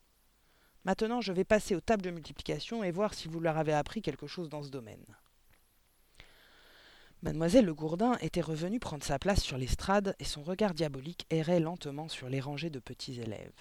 Maintenant, 0.84 1.20
je 1.20 1.32
vais 1.32 1.42
passer 1.42 1.74
aux 1.74 1.80
tables 1.80 2.02
de 2.02 2.12
multiplication 2.12 2.84
et 2.84 2.92
voir 2.92 3.12
si 3.12 3.26
vous 3.26 3.40
leur 3.40 3.58
avez 3.58 3.72
appris 3.72 4.02
quelque 4.02 4.28
chose 4.28 4.48
dans 4.48 4.62
ce 4.62 4.70
domaine. 4.70 5.04
Mademoiselle 7.22 7.66
Le 7.66 7.74
Gourdin 7.74 8.18
était 8.20 8.40
revenue 8.40 8.80
prendre 8.80 9.04
sa 9.04 9.20
place 9.20 9.40
sur 9.40 9.56
l'estrade 9.56 10.16
et 10.18 10.24
son 10.24 10.42
regard 10.42 10.74
diabolique 10.74 11.24
errait 11.30 11.60
lentement 11.60 12.08
sur 12.08 12.28
les 12.28 12.40
rangées 12.40 12.68
de 12.68 12.80
petits 12.80 13.20
élèves. 13.20 13.52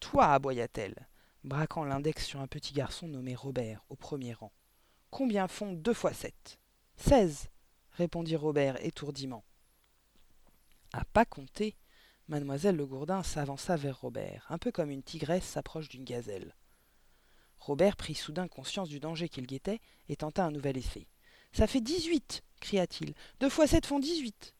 Toi, 0.00 0.26
aboya-t-elle, 0.26 1.08
braquant 1.44 1.84
l'index 1.84 2.26
sur 2.26 2.40
un 2.40 2.46
petit 2.46 2.74
garçon 2.74 3.08
nommé 3.08 3.34
Robert, 3.34 3.82
au 3.88 3.96
premier 3.96 4.34
rang. 4.34 4.52
Combien 5.08 5.48
font 5.48 5.72
deux 5.72 5.94
fois 5.94 6.12
sept 6.12 6.58
Seize, 6.98 7.48
répondit 7.92 8.36
Robert 8.36 8.84
étourdiment. 8.84 9.44
À 10.92 11.06
pas 11.06 11.24
compter, 11.24 11.74
mademoiselle 12.28 12.76
Le 12.76 12.84
Gourdin 12.84 13.22
s'avança 13.22 13.76
vers 13.76 13.98
Robert, 13.98 14.44
un 14.50 14.58
peu 14.58 14.72
comme 14.72 14.90
une 14.90 15.02
tigresse 15.02 15.44
s'approche 15.44 15.88
d'une 15.88 16.04
gazelle. 16.04 16.54
Robert 17.56 17.96
prit 17.96 18.14
soudain 18.14 18.46
conscience 18.46 18.90
du 18.90 19.00
danger 19.00 19.30
qu'il 19.30 19.46
guettait 19.46 19.80
et 20.10 20.16
tenta 20.16 20.44
un 20.44 20.50
nouvel 20.50 20.76
essai. 20.76 21.06
Ça 21.52 21.66
fait 21.66 21.80
dix-huit 21.80 22.42
cria-t-il. 22.58 23.14
Deux 23.40 23.48
fois 23.48 23.66
sept 23.66 23.86
font 23.86 23.98
dix-huit. 23.98 24.54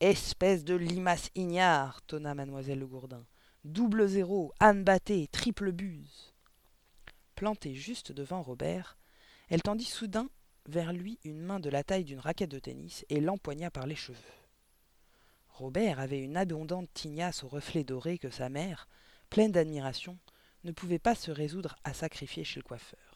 Espèce 0.00 0.64
de 0.64 0.74
limace 0.74 1.30
ignare 1.34 2.02
tonna 2.02 2.34
mademoiselle 2.34 2.78
Le 2.78 2.86
Gourdin. 2.86 3.24
Double 3.64 4.06
zéro, 4.06 4.52
Anne 4.60 4.84
Batté, 4.84 5.28
triple 5.28 5.72
buse. 5.72 6.34
Plantée 7.34 7.74
juste 7.74 8.12
devant 8.12 8.42
Robert, 8.42 8.98
elle 9.48 9.62
tendit 9.62 9.84
soudain 9.84 10.28
vers 10.66 10.92
lui 10.92 11.18
une 11.24 11.40
main 11.40 11.60
de 11.60 11.70
la 11.70 11.84
taille 11.84 12.04
d'une 12.04 12.18
raquette 12.18 12.50
de 12.50 12.58
tennis 12.58 13.04
et 13.08 13.20
l'empoigna 13.20 13.70
par 13.70 13.86
les 13.86 13.96
cheveux. 13.96 14.18
Robert 15.48 16.00
avait 16.00 16.20
une 16.20 16.36
abondante 16.36 16.92
tignasse 16.94 17.44
au 17.44 17.48
reflet 17.48 17.84
doré 17.84 18.18
que 18.18 18.30
sa 18.30 18.48
mère, 18.48 18.88
pleine 19.30 19.52
d'admiration, 19.52 20.18
ne 20.64 20.72
pouvait 20.72 20.98
pas 20.98 21.14
se 21.14 21.30
résoudre 21.30 21.76
à 21.84 21.94
sacrifier 21.94 22.44
chez 22.44 22.60
le 22.60 22.64
coiffeur. 22.64 23.13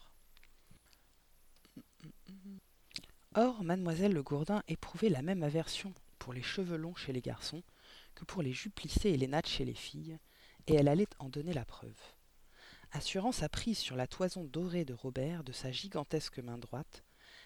Or, 3.35 3.63
mademoiselle 3.63 4.13
Le 4.13 4.23
Gourdin 4.23 4.63
éprouvait 4.67 5.09
la 5.09 5.21
même 5.21 5.43
aversion 5.43 5.93
pour 6.17 6.33
les 6.33 6.41
cheveux 6.41 6.77
longs 6.77 6.95
chez 6.95 7.13
les 7.13 7.21
garçons 7.21 7.61
que 8.15 8.25
pour 8.25 8.41
les 8.41 8.53
jupes 8.53 8.73
plissées 8.73 9.11
et 9.11 9.17
les 9.17 9.27
nattes 9.27 9.47
chez 9.47 9.65
les 9.65 9.75
filles, 9.75 10.17
et 10.65 10.73
elle 10.73 10.87
allait 10.87 11.07
en 11.19 11.29
donner 11.29 11.53
la 11.53 11.63
preuve. 11.63 12.01
Assurant 12.91 13.31
sa 13.31 13.47
prise 13.47 13.77
sur 13.77 13.95
la 13.95 14.07
toison 14.07 14.43
dorée 14.43 14.83
de 14.83 14.95
Robert 14.95 15.43
de 15.43 15.51
sa 15.51 15.71
gigantesque 15.71 16.39
main 16.39 16.57
droite, 16.57 17.03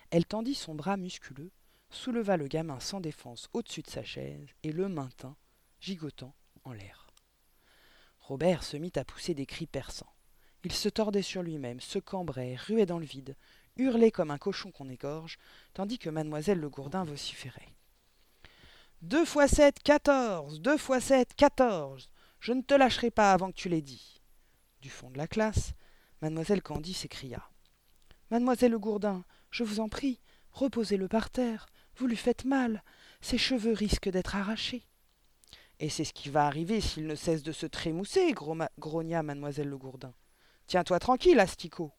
elle 0.09 0.25
tendit 0.25 0.55
son 0.55 0.73
bras 0.73 0.95
musculeux, 0.95 1.51
souleva 1.89 2.37
le 2.37 2.47
gamin 2.47 2.79
sans 2.79 3.01
défense 3.01 3.49
au-dessus 3.51 3.81
de 3.81 3.89
sa 3.89 4.03
chaise 4.03 4.47
et 4.63 4.71
le 4.71 4.87
maintint, 4.87 5.35
gigotant, 5.81 6.33
en 6.63 6.71
l'air. 6.71 7.11
Robert 8.21 8.63
se 8.63 8.77
mit 8.77 8.93
à 8.95 9.03
pousser 9.03 9.33
des 9.33 9.45
cris 9.45 9.67
perçants. 9.67 10.13
Il 10.63 10.71
se 10.71 10.87
tordait 10.87 11.21
sur 11.21 11.43
lui-même, 11.43 11.81
se 11.81 11.99
cambrait, 11.99 12.55
ruait 12.55 12.85
dans 12.85 12.99
le 12.99 13.05
vide, 13.05 13.35
hurlait 13.77 14.11
comme 14.11 14.31
un 14.31 14.37
cochon 14.37 14.71
qu'on 14.71 14.89
égorge, 14.89 15.37
tandis 15.73 15.97
que 15.97 16.09
mademoiselle 16.09 16.59
Le 16.59 16.69
Gourdin 16.69 17.03
vociférait. 17.03 17.73
Deux 19.01 19.25
fois 19.25 19.47
sept, 19.47 19.83
quatorze. 19.83 20.61
Deux 20.61 20.77
fois 20.77 21.01
sept, 21.01 21.33
quatorze. 21.35 22.09
Je 22.39 22.53
ne 22.53 22.61
te 22.61 22.73
lâcherai 22.73 23.11
pas 23.11 23.33
avant 23.33 23.51
que 23.51 23.57
tu 23.57 23.69
l'aies 23.69 23.81
dit. 23.81 24.21
Du 24.81 24.89
fond 24.89 25.09
de 25.09 25.17
la 25.17 25.27
classe, 25.27 25.73
mademoiselle 26.21 26.61
Candy 26.61 26.93
s'écria. 26.93 27.41
Mademoiselle 28.31 28.71
Le 28.71 28.79
Gourdin, 28.79 29.23
je 29.51 29.63
vous 29.63 29.79
en 29.79 29.89
prie, 29.89 30.19
reposez-le 30.51 31.07
par 31.07 31.29
terre. 31.29 31.67
Vous 31.97 32.07
lui 32.07 32.15
faites 32.15 32.45
mal. 32.45 32.83
Ses 33.21 33.37
cheveux 33.37 33.73
risquent 33.73 34.09
d'être 34.09 34.35
arrachés. 34.35 34.87
Et 35.79 35.89
c'est 35.89 36.05
ce 36.05 36.13
qui 36.13 36.29
va 36.29 36.45
arriver 36.45 36.81
s'il 36.81 37.07
ne 37.07 37.15
cesse 37.15 37.43
de 37.43 37.51
se 37.51 37.65
trémousser, 37.65 38.33
grogna 38.79 39.23
mademoiselle 39.23 39.69
Le 39.69 39.77
Gourdin. 39.77 40.13
Tiens-toi 40.67 40.99
tranquille, 40.99 41.39
Asticot. 41.39 41.91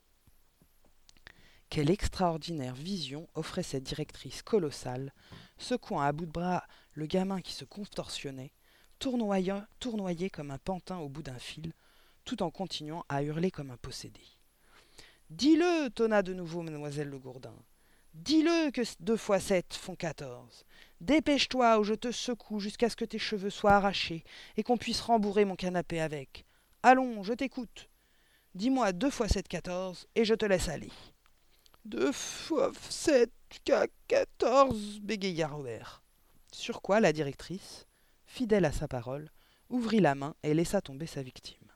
Quelle 1.75 1.91
extraordinaire 1.91 2.77
vision 2.77 3.27
offrait 3.35 3.65
cette 3.65 3.83
directrice 3.83 4.43
colossale, 4.43 5.13
secouant 5.59 6.03
à 6.03 6.13
bout 6.13 6.25
de 6.25 6.31
bras 6.31 6.63
le 6.93 7.07
gamin 7.07 7.41
qui 7.41 7.53
se 7.53 7.65
contorsionnait, 7.65 8.53
tournoyant, 9.01 9.65
tournoyé 9.81 10.31
comme 10.31 10.53
un 10.53 10.59
pantin 10.59 10.99
au 10.99 11.09
bout 11.09 11.25
d'un 11.25 11.41
fil, 11.41 11.73
tout 12.25 12.45
en 12.45 12.53
continuant 12.53 13.05
à 13.09 13.25
hurler 13.25 13.51
comme 13.51 13.73
un 13.73 13.77
possédé. 13.77 14.21
Dis-le 15.31 15.91
tonna 15.91 16.23
de 16.23 16.33
nouveau 16.33 16.63
mademoiselle 16.63 17.09
Le 17.09 17.19
Gourdin. 17.19 17.57
Dis-le 18.13 18.71
que 18.71 18.83
deux 19.01 19.17
fois 19.17 19.41
sept 19.41 19.75
font 19.75 19.97
quatorze. 19.97 20.65
Dépêche-toi 21.01 21.81
ou 21.81 21.83
je 21.83 21.95
te 21.95 22.13
secoue 22.13 22.61
jusqu'à 22.61 22.89
ce 22.89 22.95
que 22.95 23.05
tes 23.05 23.19
cheveux 23.19 23.51
soient 23.51 23.73
arrachés 23.73 24.23
et 24.57 24.63
qu'on 24.63 24.77
puisse 24.77 25.01
rembourrer 25.01 25.45
mon 25.45 25.57
canapé 25.57 26.01
avec. 26.01 26.47
Allons, 26.85 27.25
je 27.25 27.33
t'écoute. 27.33 27.89
Dis-moi 28.55 28.93
deux 28.93 29.11
fois 29.11 29.27
sept 29.27 29.49
quatorze 29.49 30.07
et 30.15 30.25
je 30.25 30.35
te 30.35 30.47
laisse 30.47 30.69
aller. 30.69 30.93
Deux 31.85 32.13
fois 32.13 32.73
sept 32.89 33.31
quatorze, 34.09 35.01
bégaya 35.01 35.49
Robert. 35.49 36.03
Sur 36.51 36.81
quoi 36.81 36.99
la 36.99 37.13
directrice, 37.13 37.87
fidèle 38.25 38.65
à 38.65 38.73
sa 38.73 38.89
parole, 38.89 39.31
ouvrit 39.69 40.01
la 40.01 40.15
main 40.15 40.35
et 40.43 40.55
laissa 40.55 40.81
tomber 40.81 41.07
sa 41.07 41.23
victime. 41.23 41.71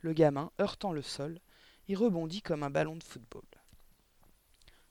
Le 0.00 0.12
gamin, 0.12 0.50
heurtant 0.60 0.92
le 0.92 1.00
sol, 1.00 1.40
y 1.88 1.94
rebondit 1.94 2.42
comme 2.42 2.62
un 2.62 2.68
ballon 2.68 2.96
de 2.96 3.02
football. 3.02 3.46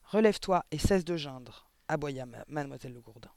Relève-toi 0.02 0.64
et 0.72 0.78
cesse 0.78 1.04
de 1.04 1.16
geindre, 1.16 1.70
aboya 1.86 2.26
mademoiselle 2.48 2.94
Le 2.94 3.00
Gourdin. 3.00 3.30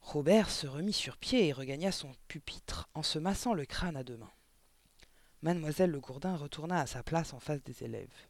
Robert 0.00 0.48
se 0.48 0.68
remit 0.68 0.92
sur 0.92 1.16
pied 1.16 1.48
et 1.48 1.52
regagna 1.52 1.90
son 1.90 2.12
pupitre 2.28 2.88
en 2.94 3.02
se 3.02 3.18
massant 3.18 3.52
le 3.52 3.66
crâne 3.66 3.96
à 3.96 4.04
deux 4.04 4.16
mains. 4.16 4.32
Mademoiselle 5.40 5.92
Le 5.92 6.00
Gourdin 6.00 6.36
retourna 6.36 6.80
à 6.80 6.86
sa 6.86 7.04
place 7.04 7.32
en 7.32 7.38
face 7.38 7.62
des 7.62 7.84
élèves. 7.84 8.26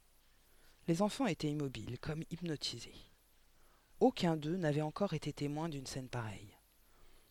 Les 0.87 1.01
enfants 1.01 1.25
étaient 1.25 1.49
immobiles, 1.49 1.97
comme 1.99 2.23
hypnotisés. 2.29 2.93
Aucun 3.99 4.37
d'eux 4.37 4.57
n'avait 4.57 4.83
encore 4.83 5.15
été 5.15 5.33
témoin 5.33 5.69
d'une 5.69 5.87
scène 5.87 6.07
pareille. 6.07 6.55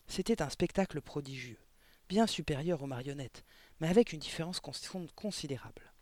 C'était 0.08 0.42
un 0.42 0.50
spectacle 0.50 1.00
prodigieux, 1.00 1.60
bien 2.08 2.26
supérieur 2.26 2.82
aux 2.82 2.88
marionnettes, 2.88 3.44
mais 3.80 3.86
avec 3.86 4.12
une 4.12 4.18
différence 4.18 4.60
considérable. 5.14 5.92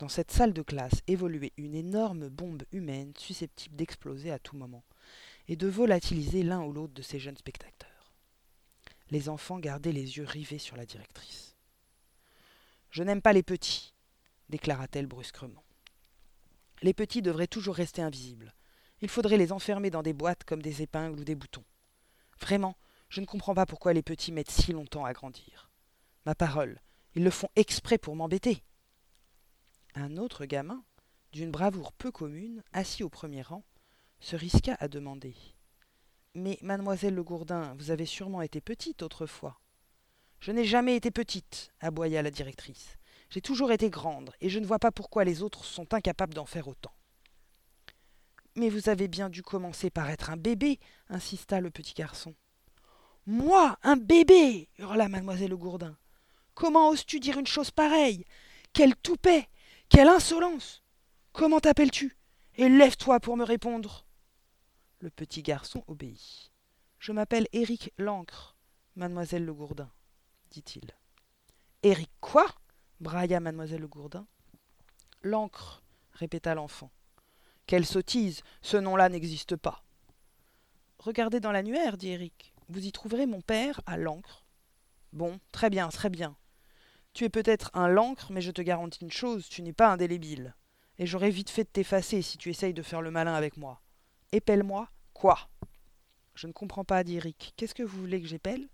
Dans 0.00 0.08
cette 0.08 0.32
salle 0.32 0.52
de 0.52 0.62
classe 0.62 1.02
évoluait 1.06 1.52
une 1.56 1.76
énorme 1.76 2.28
bombe 2.28 2.64
humaine 2.72 3.12
susceptible 3.16 3.76
d'exploser 3.76 4.32
à 4.32 4.40
tout 4.40 4.56
moment 4.56 4.84
et 5.46 5.54
de 5.54 5.68
volatiliser 5.68 6.42
l'un 6.42 6.62
ou 6.62 6.72
l'autre 6.72 6.94
de 6.94 7.02
ces 7.02 7.20
jeunes 7.20 7.36
spectateurs. 7.36 8.12
Les 9.10 9.28
enfants 9.28 9.60
gardaient 9.60 9.92
les 9.92 10.16
yeux 10.16 10.24
rivés 10.24 10.58
sur 10.58 10.76
la 10.76 10.86
directrice. 10.86 11.49
Je 12.90 13.02
n'aime 13.02 13.22
pas 13.22 13.32
les 13.32 13.42
petits, 13.42 13.94
déclara-t-elle 14.48 15.06
brusquement. 15.06 15.62
Les 16.82 16.94
petits 16.94 17.22
devraient 17.22 17.46
toujours 17.46 17.76
rester 17.76 18.02
invisibles. 18.02 18.54
Il 19.00 19.08
faudrait 19.08 19.36
les 19.36 19.52
enfermer 19.52 19.90
dans 19.90 20.02
des 20.02 20.12
boîtes 20.12 20.44
comme 20.44 20.62
des 20.62 20.82
épingles 20.82 21.20
ou 21.20 21.24
des 21.24 21.34
boutons. 21.34 21.64
Vraiment, 22.40 22.76
je 23.08 23.20
ne 23.20 23.26
comprends 23.26 23.54
pas 23.54 23.66
pourquoi 23.66 23.92
les 23.92 24.02
petits 24.02 24.32
mettent 24.32 24.50
si 24.50 24.72
longtemps 24.72 25.04
à 25.04 25.12
grandir. 25.12 25.70
Ma 26.26 26.34
parole, 26.34 26.80
ils 27.14 27.24
le 27.24 27.30
font 27.30 27.48
exprès 27.54 27.98
pour 27.98 28.16
m'embêter. 28.16 28.62
Un 29.94 30.16
autre 30.16 30.44
gamin, 30.44 30.82
d'une 31.32 31.50
bravoure 31.50 31.92
peu 31.92 32.10
commune, 32.10 32.62
assis 32.72 33.04
au 33.04 33.08
premier 33.08 33.42
rang, 33.42 33.64
se 34.20 34.36
risqua 34.36 34.76
à 34.80 34.88
demander. 34.88 35.36
Mais, 36.34 36.58
mademoiselle 36.62 37.14
Le 37.14 37.24
Gourdin, 37.24 37.74
vous 37.74 37.90
avez 37.90 38.06
sûrement 38.06 38.42
été 38.42 38.60
petite 38.60 39.02
autrefois. 39.02 39.59
Je 40.40 40.52
n'ai 40.52 40.64
jamais 40.64 40.96
été 40.96 41.10
petite, 41.10 41.70
aboya 41.80 42.22
la 42.22 42.30
directrice. 42.30 42.98
J'ai 43.28 43.40
toujours 43.40 43.72
été 43.72 43.90
grande, 43.90 44.32
et 44.40 44.48
je 44.48 44.58
ne 44.58 44.66
vois 44.66 44.78
pas 44.78 44.90
pourquoi 44.90 45.24
les 45.24 45.42
autres 45.42 45.64
sont 45.64 45.94
incapables 45.94 46.34
d'en 46.34 46.46
faire 46.46 46.68
autant. 46.68 46.92
Mais 48.56 48.68
vous 48.68 48.88
avez 48.88 49.06
bien 49.06 49.30
dû 49.30 49.42
commencer 49.42 49.90
par 49.90 50.10
être 50.10 50.30
un 50.30 50.36
bébé, 50.36 50.80
insista 51.08 51.60
le 51.60 51.70
petit 51.70 51.94
garçon. 51.94 52.34
Moi, 53.26 53.78
un 53.82 53.96
bébé 53.96 54.68
hurla 54.78 55.08
mademoiselle 55.08 55.50
Le 55.50 55.56
Gourdin. 55.56 55.96
Comment 56.54 56.88
oses-tu 56.88 57.20
dire 57.20 57.38
une 57.38 57.46
chose 57.46 57.70
pareille? 57.70 58.24
Quel 58.72 58.96
toupet 58.96 59.48
quelle 59.90 60.06
insolence 60.06 60.84
Comment 61.32 61.58
t'appelles-tu? 61.58 62.16
Et 62.54 62.68
lève-toi 62.68 63.18
pour 63.18 63.36
me 63.36 63.42
répondre. 63.42 64.06
Le 65.00 65.10
petit 65.10 65.42
garçon 65.42 65.82
obéit. 65.88 66.52
Je 67.00 67.10
m'appelle 67.10 67.48
Éric 67.52 67.92
Lancre, 67.98 68.56
mademoiselle 68.94 69.44
Le 69.44 69.52
Gourdin, 69.52 69.90
dit-il. 70.50 70.92
Éric 71.82 72.10
quoi? 72.20 72.46
brailla 73.00 73.40
mademoiselle 73.40 73.80
Le 73.80 73.88
Gourdin. 73.88 74.26
L'encre, 75.22 75.82
répéta 76.12 76.54
l'enfant. 76.54 76.90
Quelle 77.66 77.86
sottise 77.86 78.42
Ce 78.62 78.76
nom-là 78.76 79.08
n'existe 79.08 79.56
pas. 79.56 79.84
Regardez 80.98 81.40
dans 81.40 81.52
l'annuaire, 81.52 81.96
dit 81.96 82.08
Éric. 82.08 82.52
Vous 82.68 82.84
y 82.84 82.92
trouverez 82.92 83.26
mon 83.26 83.40
père 83.40 83.80
à 83.86 83.96
l'encre. 83.96 84.44
Bon, 85.12 85.40
très 85.52 85.70
bien, 85.70 85.88
très 85.88 86.10
bien. 86.10 86.36
Tu 87.12 87.24
es 87.24 87.28
peut-être 87.28 87.70
un 87.74 87.88
lancre, 87.88 88.30
mais 88.30 88.40
je 88.40 88.50
te 88.50 88.62
garantis 88.62 89.02
une 89.02 89.10
chose, 89.10 89.48
tu 89.48 89.62
n'es 89.62 89.72
pas 89.72 89.92
indélébile. 89.92 90.54
Et 90.98 91.06
j'aurais 91.06 91.30
vite 91.30 91.50
fait 91.50 91.64
de 91.64 91.68
t'effacer 91.68 92.22
si 92.22 92.38
tu 92.38 92.50
essayes 92.50 92.74
de 92.74 92.82
faire 92.82 93.02
le 93.02 93.10
malin 93.10 93.34
avec 93.34 93.56
moi. 93.56 93.80
Épelle-moi 94.32 94.88
quoi? 95.14 95.48
Je 96.34 96.46
ne 96.46 96.52
comprends 96.52 96.84
pas, 96.84 97.04
dit 97.04 97.16
Eric. 97.16 97.54
Qu'est-ce 97.56 97.74
que 97.74 97.82
vous 97.82 98.00
voulez 98.00 98.20
que 98.20 98.28
j'épelle? 98.28 98.68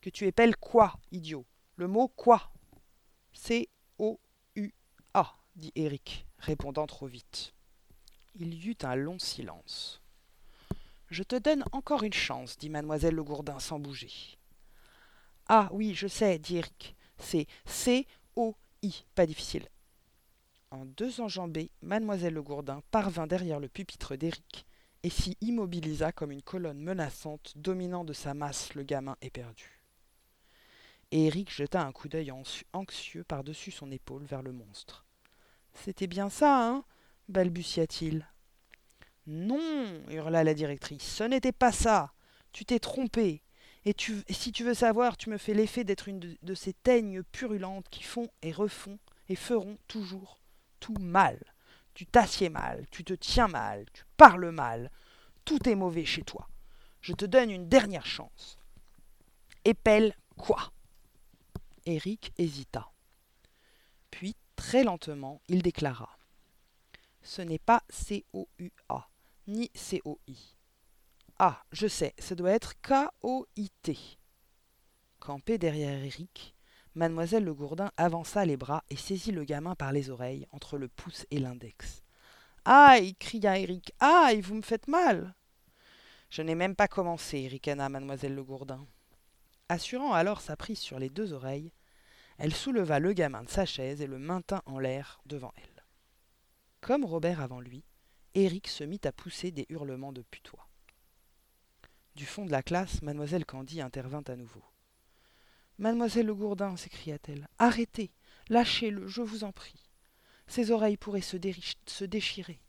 Que 0.00 0.10
tu 0.10 0.26
épelles 0.26 0.56
quoi, 0.56 0.98
idiot? 1.10 1.44
Le 1.76 1.88
mot 1.88 2.08
quoi? 2.08 2.52
C-O-U-A, 3.32 3.76
dit 5.56 5.72
Eric, 5.74 6.26
répondant 6.38 6.86
trop 6.86 7.06
vite. 7.06 7.52
Il 8.36 8.54
y 8.54 8.68
eut 8.68 8.78
un 8.82 8.94
long 8.94 9.18
silence. 9.18 10.00
Je 11.10 11.22
te 11.22 11.36
donne 11.36 11.64
encore 11.72 12.04
une 12.04 12.12
chance, 12.12 12.58
dit 12.58 12.68
mademoiselle 12.68 13.14
Le 13.14 13.24
Gourdin 13.24 13.58
sans 13.58 13.80
bouger. 13.80 14.10
Ah 15.48 15.68
oui, 15.72 15.94
je 15.94 16.06
sais, 16.06 16.38
dit 16.38 16.58
Eric. 16.58 16.94
C'est 17.18 17.46
C-O-I, 17.66 19.04
pas 19.14 19.26
difficile. 19.26 19.68
En 20.70 20.84
deux 20.84 21.20
enjambées, 21.20 21.70
mademoiselle 21.80 22.34
Le 22.34 22.42
Gourdin 22.42 22.82
parvint 22.90 23.26
derrière 23.26 23.58
le 23.58 23.68
pupitre 23.68 24.16
d'Éric 24.16 24.66
et 25.02 25.10
s'y 25.10 25.36
immobilisa 25.40 26.12
comme 26.12 26.30
une 26.30 26.42
colonne 26.42 26.80
menaçante 26.80 27.52
dominant 27.56 28.04
de 28.04 28.12
sa 28.12 28.34
masse 28.34 28.74
le 28.74 28.82
gamin 28.82 29.16
éperdu. 29.22 29.77
Et 31.10 31.26
Éric 31.26 31.50
jeta 31.50 31.82
un 31.82 31.92
coup 31.92 32.08
d'œil 32.08 32.32
anxieux 32.72 33.24
par-dessus 33.24 33.70
son 33.70 33.90
épaule 33.90 34.24
vers 34.24 34.42
le 34.42 34.52
monstre. 34.52 35.06
C'était 35.74 36.06
bien 36.06 36.28
ça, 36.28 36.68
hein 36.68 36.84
balbutia-t-il. 37.28 38.26
Non, 39.26 40.02
hurla 40.08 40.44
la 40.44 40.54
directrice, 40.54 41.02
ce 41.02 41.24
n'était 41.24 41.52
pas 41.52 41.72
ça. 41.72 42.12
Tu 42.52 42.64
t'es 42.64 42.78
trompé. 42.78 43.42
Et, 43.84 43.94
si 44.30 44.52
tu 44.52 44.64
veux 44.64 44.74
savoir, 44.74 45.16
tu 45.16 45.30
me 45.30 45.38
fais 45.38 45.54
l'effet 45.54 45.84
d'être 45.84 46.08
une 46.08 46.18
de, 46.18 46.54
ces 46.54 46.72
teignes 46.72 47.22
purulentes 47.22 47.88
qui 47.90 48.02
font 48.02 48.28
et 48.42 48.52
refont 48.52 48.98
et 49.28 49.36
feront 49.36 49.78
toujours 49.86 50.40
tout 50.80 50.96
mal. 51.00 51.38
Tu 51.94 52.06
t'assieds 52.06 52.48
mal, 52.48 52.86
tu 52.90 53.04
te 53.04 53.14
tiens 53.14 53.48
mal, 53.48 53.86
tu 53.92 54.04
parles 54.16 54.50
mal. 54.50 54.90
Tout 55.44 55.68
est 55.68 55.74
mauvais 55.74 56.04
chez 56.04 56.22
toi. 56.22 56.48
Je 57.00 57.12
te 57.12 57.24
donne 57.24 57.50
une 57.50 57.68
dernière 57.68 58.06
chance. 58.06 58.58
Épelle 59.64 60.14
quoi? 60.36 60.72
Eric 61.88 62.34
hésita. 62.36 62.92
Puis, 64.10 64.36
très 64.56 64.84
lentement, 64.84 65.40
il 65.48 65.62
déclara 65.62 66.18
Ce 67.22 67.40
n'est 67.40 67.58
pas 67.58 67.82
C-O-U-A, 67.88 69.08
ni 69.46 69.70
C-O-I. 69.74 70.56
Ah, 71.38 71.64
je 71.72 71.86
sais, 71.86 72.14
ça 72.18 72.34
doit 72.34 72.50
être 72.50 72.74
K-O-I-T. 72.82 73.96
Campée 75.18 75.56
derrière 75.56 76.04
Eric, 76.04 76.54
mademoiselle 76.94 77.44
Le 77.44 77.54
Gourdin 77.54 77.90
avança 77.96 78.44
les 78.44 78.58
bras 78.58 78.84
et 78.90 78.96
saisit 78.96 79.32
le 79.32 79.44
gamin 79.44 79.74
par 79.74 79.92
les 79.92 80.10
oreilles, 80.10 80.46
entre 80.52 80.76
le 80.76 80.88
pouce 80.88 81.24
et 81.30 81.38
l'index. 81.38 82.02
Aïe 82.66 83.14
cria 83.14 83.58
Eric. 83.58 83.92
Aïe, 83.98 84.42
vous 84.42 84.56
me 84.56 84.62
faites 84.62 84.88
mal 84.88 85.34
Je 86.28 86.42
n'ai 86.42 86.54
même 86.54 86.76
pas 86.76 86.86
commencé, 86.86 87.48
ricana 87.48 87.88
mademoiselle 87.88 88.34
Le 88.34 88.44
Gourdin. 88.44 88.86
Assurant 89.70 90.12
alors 90.12 90.42
sa 90.42 90.54
prise 90.54 90.78
sur 90.78 90.98
les 90.98 91.08
deux 91.08 91.32
oreilles, 91.32 91.72
elle 92.38 92.54
souleva 92.54 93.00
le 93.00 93.12
gamin 93.12 93.42
de 93.42 93.50
sa 93.50 93.66
chaise 93.66 94.00
et 94.00 94.06
le 94.06 94.18
maintint 94.18 94.62
en 94.66 94.78
l'air 94.78 95.20
devant 95.26 95.52
elle. 95.56 95.84
Comme 96.80 97.04
Robert 97.04 97.40
avant 97.40 97.60
lui, 97.60 97.84
Eric 98.34 98.68
se 98.68 98.84
mit 98.84 99.00
à 99.04 99.12
pousser 99.12 99.50
des 99.50 99.66
hurlements 99.68 100.12
de 100.12 100.22
putois. 100.22 100.68
Du 102.14 102.26
fond 102.26 102.46
de 102.46 102.52
la 102.52 102.62
classe, 102.62 103.02
mademoiselle 103.02 103.44
Candy 103.44 103.80
intervint 103.80 104.22
à 104.28 104.36
nouveau. 104.36 104.62
Mademoiselle 105.78 106.26
Le 106.26 106.34
Gourdin, 106.34 106.76
s'écria-t-elle, 106.76 107.48
arrêtez, 107.58 108.10
lâchez-le, 108.48 109.06
je 109.06 109.22
vous 109.22 109.44
en 109.44 109.52
prie. 109.52 109.88
Ses 110.46 110.70
oreilles 110.70 110.96
pourraient 110.96 111.20
se, 111.20 111.36
se 111.86 112.04
déchirer. 112.04 112.60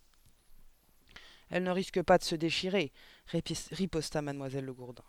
Elle 1.49 1.63
ne 1.63 1.71
risque 1.71 2.01
pas 2.03 2.17
de 2.17 2.23
se 2.23 2.35
déchirer, 2.35 2.91
riposta 3.71 4.21
mademoiselle 4.21 4.65
Le 4.65 4.73
Gourdin. 4.73 5.03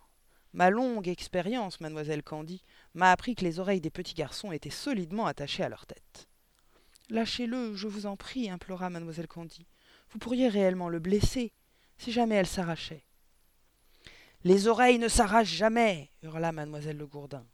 Ma 0.52 0.70
longue 0.70 1.08
expérience, 1.08 1.80
mademoiselle 1.80 2.22
Candy, 2.22 2.62
m'a 2.94 3.12
appris 3.12 3.34
que 3.34 3.44
les 3.44 3.60
oreilles 3.60 3.80
des 3.80 3.90
petits 3.90 4.14
garçons 4.14 4.50
étaient 4.50 4.70
solidement 4.70 5.26
attachées 5.26 5.62
à 5.62 5.68
leur 5.68 5.86
tête. 5.86 6.28
Lâchez-le, 7.08 7.74
je 7.76 7.86
vous 7.86 8.06
en 8.06 8.16
prie, 8.16 8.50
implora 8.50 8.90
mademoiselle 8.90 9.28
Candy. 9.28 9.66
Vous 10.10 10.18
pourriez 10.18 10.48
réellement 10.48 10.88
le 10.88 10.98
blesser, 10.98 11.52
si 11.98 12.10
jamais 12.12 12.34
elle 12.34 12.46
s'arrachait. 12.46 13.04
Les 14.42 14.66
oreilles 14.66 14.98
ne 14.98 15.08
s'arrachent 15.08 15.54
jamais, 15.54 16.10
hurla 16.22 16.50
mademoiselle 16.50 16.96
Le 16.96 17.06
Gourdin. 17.06 17.46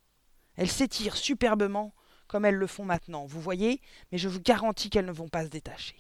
Elles 0.57 0.71
s'étirent 0.71 1.17
superbement, 1.17 1.95
comme 2.29 2.45
elles 2.45 2.55
le 2.55 2.67
font 2.67 2.85
maintenant, 2.85 3.27
vous 3.27 3.41
voyez, 3.41 3.81
mais 4.11 4.19
je 4.19 4.29
vous 4.29 4.41
garantis 4.41 4.89
qu'elles 4.89 5.07
ne 5.07 5.13
vont 5.13 5.29
pas 5.29 5.45
se 5.45 5.51
détacher. 5.51 5.97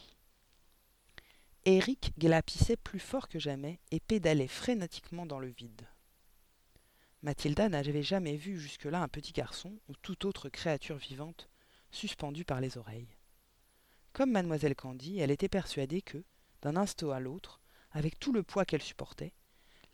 Eric 1.64 2.12
glapissait 2.18 2.76
plus 2.76 3.00
fort 3.00 3.28
que 3.28 3.38
jamais 3.38 3.80
et 3.90 4.00
pédalait 4.00 4.48
frénétiquement 4.48 5.26
dans 5.26 5.40
le 5.40 5.48
vide. 5.48 5.86
Mathilda 7.22 7.68
n'avait 7.68 8.02
jamais 8.02 8.36
vu 8.36 8.58
jusque-là 8.58 9.02
un 9.02 9.08
petit 9.08 9.32
garçon 9.32 9.78
ou 9.88 9.94
toute 10.02 10.24
autre 10.24 10.48
créature 10.48 10.96
vivante 10.96 11.48
suspendu 11.90 12.44
par 12.44 12.60
les 12.60 12.78
oreilles. 12.78 13.16
Comme 14.12 14.32
mademoiselle 14.32 14.74
Candy, 14.74 15.18
elle 15.18 15.30
était 15.30 15.48
persuadée 15.48 16.02
que, 16.02 16.24
d'un 16.62 16.76
instant 16.76 17.10
à 17.10 17.20
l'autre, 17.20 17.60
avec 17.92 18.18
tout 18.18 18.32
le 18.32 18.42
poids 18.42 18.64
qu'elle 18.64 18.82
supportait, 18.82 19.32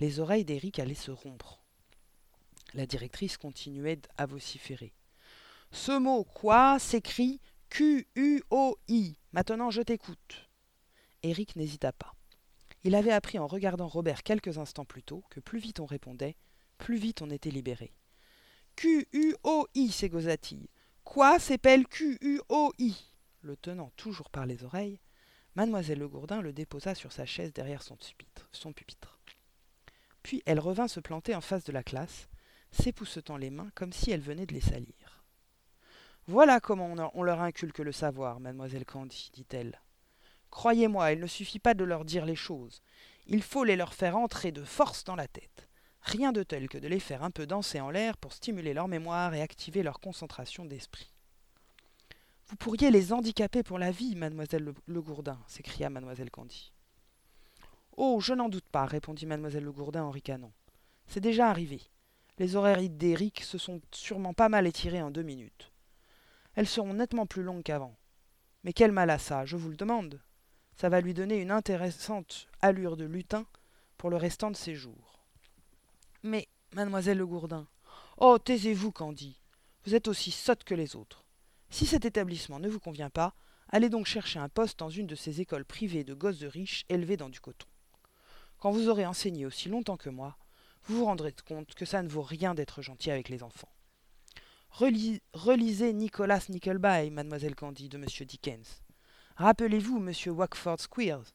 les 0.00 0.20
oreilles 0.20 0.44
d'Eric 0.44 0.78
allaient 0.78 0.94
se 0.94 1.10
rompre. 1.10 1.62
La 2.74 2.86
directrice 2.86 3.36
continuait 3.36 4.00
à 4.16 4.26
vociférer. 4.26 4.92
Ce 5.70 5.96
mot 5.96 6.24
quoi? 6.24 6.78
s'écrit 6.78 7.40
Q-U-O-I. 7.70 9.16
Maintenant 9.32 9.70
je 9.70 9.82
t'écoute. 9.82 10.48
Eric 11.22 11.56
n'hésita 11.56 11.92
pas. 11.92 12.14
Il 12.84 12.94
avait 12.94 13.12
appris 13.12 13.38
en 13.38 13.46
regardant 13.46 13.86
Robert 13.86 14.22
quelques 14.22 14.58
instants 14.58 14.84
plus 14.84 15.02
tôt 15.02 15.22
que 15.30 15.40
plus 15.40 15.58
vite 15.58 15.80
on 15.80 15.86
répondait, 15.86 16.36
plus 16.82 16.96
vite 16.96 17.22
on 17.22 17.30
était 17.30 17.52
libéré. 17.52 17.92
Q-U-O-I, 18.74 19.92
s'égosat-il. 19.92 20.66
Quoi 21.04 21.38
s'appelle 21.38 21.86
Q-U-O-I 21.86 22.96
Le 23.42 23.56
tenant 23.56 23.92
toujours 23.96 24.30
par 24.30 24.46
les 24.46 24.64
oreilles, 24.64 24.98
mademoiselle 25.54 26.00
Le 26.00 26.08
Gourdin 26.08 26.40
le 26.40 26.52
déposa 26.52 26.96
sur 26.96 27.12
sa 27.12 27.24
chaise 27.24 27.52
derrière 27.52 27.84
son 27.84 27.94
pupitre, 27.94 28.48
son 28.50 28.72
pupitre. 28.72 29.20
Puis 30.24 30.42
elle 30.44 30.58
revint 30.58 30.88
se 30.88 30.98
planter 30.98 31.36
en 31.36 31.40
face 31.40 31.62
de 31.62 31.70
la 31.70 31.84
classe, 31.84 32.28
s'époussetant 32.72 33.36
les 33.36 33.50
mains 33.50 33.70
comme 33.76 33.92
si 33.92 34.10
elle 34.10 34.20
venait 34.20 34.46
de 34.46 34.54
les 34.54 34.60
salir. 34.60 35.22
Voilà 36.26 36.58
comment 36.58 36.92
on 37.14 37.22
leur 37.22 37.42
inculque 37.42 37.78
le 37.78 37.92
savoir, 37.92 38.40
mademoiselle 38.40 38.86
Candy, 38.86 39.30
dit-elle. 39.32 39.80
Croyez-moi, 40.50 41.12
il 41.12 41.20
ne 41.20 41.28
suffit 41.28 41.60
pas 41.60 41.74
de 41.74 41.84
leur 41.84 42.04
dire 42.04 42.26
les 42.26 42.34
choses. 42.34 42.82
Il 43.26 43.44
faut 43.44 43.62
les 43.62 43.76
leur 43.76 43.94
faire 43.94 44.16
entrer 44.16 44.50
de 44.50 44.64
force 44.64 45.04
dans 45.04 45.16
la 45.16 45.28
tête. 45.28 45.68
Rien 46.02 46.32
de 46.32 46.42
tel 46.42 46.68
que 46.68 46.78
de 46.78 46.88
les 46.88 47.00
faire 47.00 47.22
un 47.22 47.30
peu 47.30 47.46
danser 47.46 47.80
en 47.80 47.90
l'air 47.90 48.16
pour 48.16 48.32
stimuler 48.32 48.74
leur 48.74 48.88
mémoire 48.88 49.34
et 49.34 49.40
activer 49.40 49.82
leur 49.82 50.00
concentration 50.00 50.64
d'esprit. 50.64 51.12
Vous 52.48 52.56
pourriez 52.56 52.90
les 52.90 53.12
handicaper 53.12 53.62
pour 53.62 53.78
la 53.78 53.90
vie, 53.90 54.16
mademoiselle 54.16 54.74
Le, 54.86 55.00
Gourdin, 55.00 55.38
s'écria 55.46 55.88
mademoiselle 55.90 56.30
Candy. 56.30 56.72
Oh, 57.96 58.20
je 58.20 58.34
n'en 58.34 58.48
doute 58.48 58.68
pas, 58.70 58.84
répondit 58.84 59.26
mademoiselle 59.26 59.64
Le 59.64 59.72
Gourdin 59.72 60.02
en 60.02 60.10
ricanant. 60.10 60.52
C'est 61.06 61.20
déjà 61.20 61.48
arrivé. 61.48 61.80
Les 62.38 62.56
horaires 62.56 62.82
d'Éric 62.88 63.42
se 63.42 63.56
sont 63.56 63.80
sûrement 63.92 64.34
pas 64.34 64.48
mal 64.48 64.66
étirés 64.66 65.02
en 65.02 65.10
deux 65.10 65.22
minutes. 65.22 65.72
Elles 66.54 66.66
seront 66.66 66.94
nettement 66.94 67.26
plus 67.26 67.42
longues 67.42 67.62
qu'avant. 67.62 67.96
Mais 68.64 68.72
quel 68.72 68.92
mal 68.92 69.10
à 69.10 69.18
ça, 69.18 69.44
je 69.44 69.56
vous 69.56 69.70
le 69.70 69.76
demande. 69.76 70.20
Ça 70.76 70.88
va 70.88 71.00
lui 71.00 71.14
donner 71.14 71.40
une 71.40 71.50
intéressante 71.50 72.48
allure 72.60 72.96
de 72.96 73.04
lutin 73.04 73.46
pour 73.98 74.10
le 74.10 74.16
restant 74.16 74.50
de 74.50 74.56
ses 74.56 74.74
jours. 74.74 75.11
Mais, 76.24 76.48
mademoiselle 76.74 77.18
Le 77.18 77.26
Gourdin, 77.26 77.66
oh, 78.16 78.38
taisez-vous, 78.38 78.92
Candy. 78.92 79.40
Vous 79.84 79.96
êtes 79.96 80.06
aussi 80.06 80.30
sotte 80.30 80.62
que 80.62 80.74
les 80.74 80.94
autres. 80.94 81.24
Si 81.68 81.84
cet 81.84 82.04
établissement 82.04 82.60
ne 82.60 82.68
vous 82.68 82.78
convient 82.78 83.10
pas, 83.10 83.34
allez 83.68 83.88
donc 83.88 84.06
chercher 84.06 84.38
un 84.38 84.48
poste 84.48 84.78
dans 84.78 84.88
une 84.88 85.08
de 85.08 85.16
ces 85.16 85.40
écoles 85.40 85.64
privées 85.64 86.04
de 86.04 86.14
gosses 86.14 86.38
de 86.38 86.46
riches 86.46 86.84
élevés 86.88 87.16
dans 87.16 87.28
du 87.28 87.40
coton. 87.40 87.66
Quand 88.58 88.70
vous 88.70 88.88
aurez 88.88 89.04
enseigné 89.04 89.46
aussi 89.46 89.68
longtemps 89.68 89.96
que 89.96 90.10
moi, 90.10 90.36
vous 90.84 90.98
vous 90.98 91.04
rendrez 91.06 91.34
compte 91.44 91.74
que 91.74 91.84
ça 91.84 92.02
ne 92.02 92.08
vaut 92.08 92.22
rien 92.22 92.54
d'être 92.54 92.82
gentil 92.82 93.10
avec 93.10 93.28
les 93.28 93.42
enfants. 93.42 93.72
relisez 94.70 95.92
Nicolas 95.92 96.44
Nickleby, 96.48 97.10
mademoiselle 97.10 97.56
Candy, 97.56 97.88
de 97.88 97.98
M. 97.98 98.06
Dickens. 98.26 98.82
Rappelez-vous 99.34 99.98
M. 99.98 100.12
Wackford 100.36 100.78
Squeers, 100.78 101.34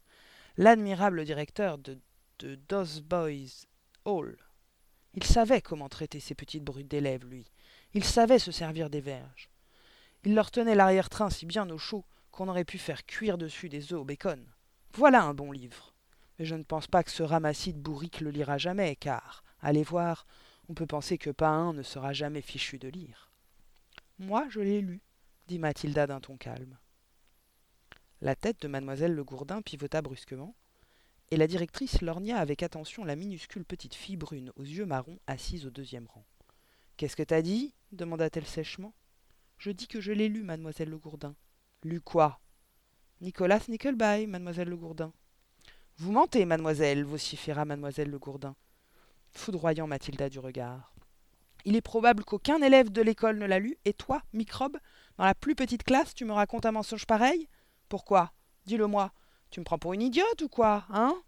l'admirable 0.55 1.25
directeur 1.25 1.77
de, 1.77 1.99
de 2.39 3.01
Boys 3.01 3.65
Hall. 4.05 4.37
Il 5.17 5.23
savait 5.23 5.63
comment 5.63 5.89
traiter 5.89 6.19
ces 6.19 6.35
petites 6.35 6.63
brutes 6.63 6.87
d'élèves, 6.91 7.25
lui. 7.25 7.51
Il 7.95 8.03
savait 8.03 8.37
se 8.37 8.51
servir 8.51 8.91
des 8.91 9.01
verges. 9.01 9.49
Il 10.23 10.35
leur 10.35 10.51
tenait 10.51 10.75
l'arrière-train 10.75 11.31
si 11.31 11.47
bien 11.47 11.67
au 11.71 11.79
chaud 11.79 12.05
qu'on 12.29 12.47
aurait 12.49 12.63
pu 12.63 12.77
faire 12.77 13.03
cuire 13.03 13.39
dessus 13.39 13.67
des 13.67 13.93
œufs 13.93 13.99
au 13.99 14.03
bacon. 14.03 14.45
Voilà 14.93 15.23
un 15.23 15.33
bon 15.33 15.51
livre. 15.51 15.95
Mais 16.37 16.45
je 16.45 16.53
ne 16.53 16.61
pense 16.61 16.85
pas 16.85 17.01
que 17.01 17.09
ce 17.09 17.23
ramassis 17.23 17.73
de 17.73 17.79
bourrique 17.79 18.21
le 18.21 18.29
lira 18.29 18.59
jamais, 18.59 18.95
car, 18.95 19.43
allez 19.59 19.81
voir, 19.81 20.27
on 20.69 20.75
peut 20.75 20.85
penser 20.85 21.17
que 21.17 21.31
pas 21.31 21.49
un 21.49 21.73
ne 21.73 21.81
sera 21.81 22.13
jamais 22.13 22.43
fichu 22.43 22.77
de 22.77 22.87
lire. 22.87 23.31
Moi, 24.19 24.45
je 24.49 24.59
l'ai 24.59 24.81
lu, 24.81 25.01
dit 25.47 25.57
Mathilda 25.57 26.05
d'un 26.05 26.19
ton 26.19 26.37
calme. 26.37 26.77
La 28.21 28.35
tête 28.35 28.61
de 28.61 28.67
mademoiselle 28.67 29.15
Le 29.15 29.23
Gourdin 29.23 29.63
pivota 29.63 30.03
brusquement, 30.03 30.53
et 31.31 31.37
la 31.37 31.47
directrice 31.47 32.01
lorgna 32.01 32.39
avec 32.39 32.63
attention 32.63 33.03
la 33.03 33.15
minuscule 33.15 33.65
petite 33.65 33.95
fille 33.95 34.17
brune 34.17 34.51
aux 34.55 34.63
yeux 34.63 34.85
marrons 34.85 35.19
assise 35.27 35.65
au 35.65 35.69
deuxième 35.69 36.07
rang. 36.07 36.25
Qu'est-ce 36.95 37.15
que 37.15 37.23
t'as 37.23 37.41
dit? 37.41 37.73
demanda-t-elle 37.91 38.45
sèchement. 38.45 38.93
Je 39.57 39.71
dis 39.71 39.87
que 39.87 40.01
je 40.01 40.11
l'ai 40.11 40.29
lu, 40.29 40.43
mademoiselle 40.43 40.89
Le 40.89 40.97
Gourdin. 40.97 41.35
Lu 41.83 42.01
quoi 42.01 42.39
Nicolas 43.21 43.59
Nickleby, 43.67 44.27
mademoiselle 44.27 44.69
Le 44.69 44.77
Gourdin. 44.77 45.11
Vous 45.97 46.11
mentez, 46.11 46.45
mademoiselle, 46.45 47.03
vociféra 47.03 47.65
mademoiselle 47.65 48.09
Le 48.09 48.19
Gourdin, 48.19 48.55
foudroyant 49.31 49.87
Mathilda 49.87 50.29
du 50.29 50.39
regard. 50.39 50.93
Il 51.65 51.75
est 51.75 51.81
probable 51.81 52.23
qu'aucun 52.23 52.61
élève 52.61 52.91
de 52.91 53.01
l'école 53.01 53.39
ne 53.39 53.45
l'a 53.45 53.59
lu, 53.59 53.77
et 53.83 53.93
toi, 53.93 54.21
microbe, 54.31 54.77
dans 55.17 55.25
la 55.25 55.35
plus 55.35 55.55
petite 55.55 55.83
classe, 55.83 56.13
tu 56.13 56.23
me 56.23 56.33
racontes 56.33 56.67
un 56.67 56.71
mensonge 56.71 57.05
pareil? 57.05 57.49
Pourquoi? 57.89 58.31
Dis-le-moi. 58.65 59.11
Tu 59.49 59.59
me 59.59 59.65
prends 59.65 59.79
pour 59.79 59.93
une 59.93 60.01
idiote 60.01 60.41
ou 60.41 60.49
quoi 60.49 60.85
Hein? 60.89 61.21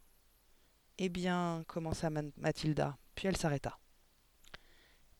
Eh 0.97 1.09
bien, 1.09 1.63
commença 1.67 2.09
Mathilda, 2.09 2.97
puis 3.15 3.27
elle 3.27 3.37
s'arrêta. 3.37 3.79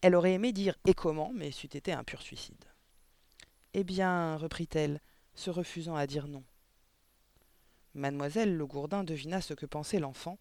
Elle 0.01 0.15
aurait 0.15 0.33
aimé 0.33 0.51
dire 0.51 0.75
et 0.85 0.93
comment, 0.93 1.31
mais 1.33 1.51
c'eût 1.51 1.67
été 1.67 1.93
un 1.93 2.03
pur 2.03 2.21
suicide. 2.21 2.65
Eh 3.73 3.83
bien, 3.83 4.35
reprit-elle, 4.37 5.01
se 5.35 5.49
refusant 5.49 5.95
à 5.95 6.07
dire 6.07 6.27
non. 6.27 6.43
Mademoiselle 7.93 8.55
Le 8.55 8.65
Gourdin 8.65 9.03
devina 9.03 9.41
ce 9.41 9.53
que 9.53 9.65
pensait 9.65 9.99
l'enfant 9.99 10.37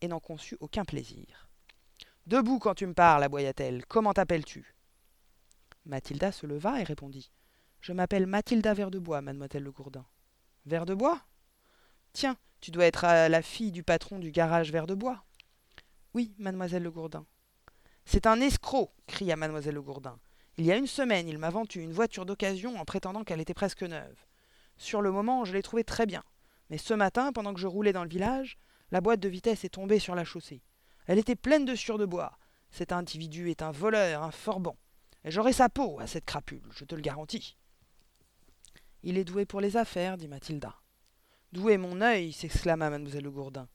et 0.00 0.08
n'en 0.08 0.20
conçut 0.20 0.56
aucun 0.60 0.84
plaisir. 0.84 1.48
Debout 2.26 2.58
quand 2.58 2.74
tu 2.74 2.86
me 2.86 2.94
parles, 2.94 3.22
aboya-t-elle. 3.22 3.84
Comment 3.86 4.12
t'appelles-tu? 4.12 4.74
Mathilda 5.84 6.32
se 6.32 6.46
leva 6.46 6.80
et 6.80 6.84
répondit. 6.84 7.30
Je 7.80 7.92
m'appelle 7.92 8.26
Mathilda 8.26 8.74
Verdebois, 8.74 9.22
mademoiselle 9.22 9.64
Le 9.64 9.72
Gourdin. 9.72 10.06
Verre 10.66 10.86
de 10.86 10.94
bois 10.94 11.20
Tiens, 12.12 12.36
tu 12.60 12.70
dois 12.70 12.86
être 12.86 13.04
la 13.04 13.42
fille 13.42 13.72
du 13.72 13.82
patron 13.82 14.18
du 14.18 14.30
garage 14.30 14.70
Verre 14.70 14.86
de 14.86 14.94
bois. 14.94 15.24
Oui, 16.14 16.34
mademoiselle 16.38 16.82
Le 16.82 16.90
Gourdin. 16.90 17.24
C'est 18.04 18.26
un 18.26 18.40
escroc 18.40 18.92
cria 19.06 19.36
mademoiselle 19.36 19.74
Le 19.74 19.82
Gourdin. 19.82 20.18
Il 20.58 20.66
y 20.66 20.72
a 20.72 20.76
une 20.76 20.86
semaine, 20.86 21.28
il 21.28 21.38
m'a 21.38 21.48
vendu 21.48 21.80
une 21.80 21.92
voiture 21.92 22.26
d'occasion 22.26 22.78
en 22.78 22.84
prétendant 22.84 23.24
qu'elle 23.24 23.40
était 23.40 23.54
presque 23.54 23.82
neuve. 23.82 24.26
Sur 24.76 25.00
le 25.00 25.10
moment, 25.10 25.44
je 25.44 25.54
l'ai 25.54 25.62
trouvée 25.62 25.84
très 25.84 26.04
bien. 26.04 26.22
Mais 26.68 26.78
ce 26.78 26.92
matin, 26.92 27.32
pendant 27.32 27.54
que 27.54 27.60
je 27.60 27.66
roulais 27.66 27.92
dans 27.92 28.04
le 28.04 28.10
village, 28.10 28.58
la 28.90 29.00
boîte 29.00 29.20
de 29.20 29.28
vitesse 29.28 29.64
est 29.64 29.70
tombée 29.70 29.98
sur 29.98 30.14
la 30.14 30.24
chaussée. 30.24 30.62
Elle 31.06 31.18
était 31.18 31.36
pleine 31.36 31.64
de 31.64 31.74
sueur 31.74 31.96
de 31.96 32.04
bois. 32.04 32.38
Cet 32.70 32.92
individu 32.92 33.50
est 33.50 33.62
un 33.62 33.70
voleur, 33.70 34.22
un 34.22 34.30
forban. 34.30 34.76
Et 35.24 35.30
j'aurai 35.30 35.52
sa 35.52 35.68
peau 35.68 35.98
à 36.00 36.06
cette 36.06 36.26
crapule, 36.26 36.68
je 36.70 36.84
te 36.84 36.94
le 36.94 37.00
garantis. 37.00 37.56
Il 39.02 39.16
est 39.18 39.24
doué 39.24 39.46
pour 39.46 39.60
les 39.60 39.76
affaires, 39.76 40.16
dit 40.16 40.28
Mathilda. 40.28 40.81
Doué 41.52 41.76
mon 41.76 42.00
œil 42.00 42.32
s'exclama 42.32 42.88
mademoiselle 42.88 43.24
Le 43.24 43.30
Gourdin. 43.30 43.68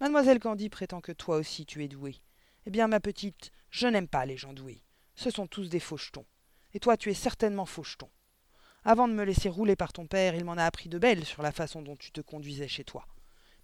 Mademoiselle 0.00 0.40
Candy 0.40 0.70
prétend 0.70 1.02
que 1.02 1.12
toi 1.12 1.36
aussi 1.36 1.66
tu 1.66 1.84
es 1.84 1.88
douée. 1.88 2.22
Eh 2.64 2.70
bien, 2.70 2.88
ma 2.88 3.00
petite, 3.00 3.50
je 3.70 3.86
n'aime 3.86 4.08
pas 4.08 4.24
les 4.24 4.38
gens 4.38 4.54
doués. 4.54 4.82
Ce 5.14 5.28
sont 5.28 5.46
tous 5.46 5.68
des 5.68 5.78
fauchetons. 5.78 6.24
Et 6.72 6.80
toi, 6.80 6.96
tu 6.96 7.10
es 7.10 7.14
certainement 7.14 7.66
faucheton. 7.66 8.08
Avant 8.82 9.08
de 9.08 9.12
me 9.12 9.24
laisser 9.24 9.50
rouler 9.50 9.76
par 9.76 9.92
ton 9.92 10.06
père, 10.06 10.34
il 10.34 10.46
m'en 10.46 10.56
a 10.56 10.64
appris 10.64 10.88
de 10.88 10.98
belles 10.98 11.26
sur 11.26 11.42
la 11.42 11.52
façon 11.52 11.82
dont 11.82 11.96
tu 11.96 12.12
te 12.12 12.22
conduisais 12.22 12.68
chez 12.68 12.84
toi. 12.84 13.06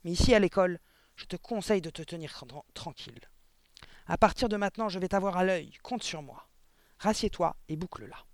Mais 0.05 0.13
ici, 0.13 0.35
à 0.35 0.41
l'école, 0.41 0.79
je 1.17 1.25
te 1.25 1.37
conseille 1.37 1.81
de 1.81 1.89
te 1.89 2.03
tenir 2.03 2.45
tranquille. 2.75 3.31
À 4.07 4.19
partir 4.19 4.51
de 4.51 4.59
maintenant, 4.59 4.91
je 4.91 4.99
vais 4.99 5.09
t'avoir 5.09 5.39
à 5.39 5.45
l'œil. 5.45 5.73
Compte 5.83 6.03
sur 6.03 6.21
moi. 6.21 6.51
Rassieds-toi 6.99 7.57
et 7.71 7.77
boucle-la. 7.77 8.27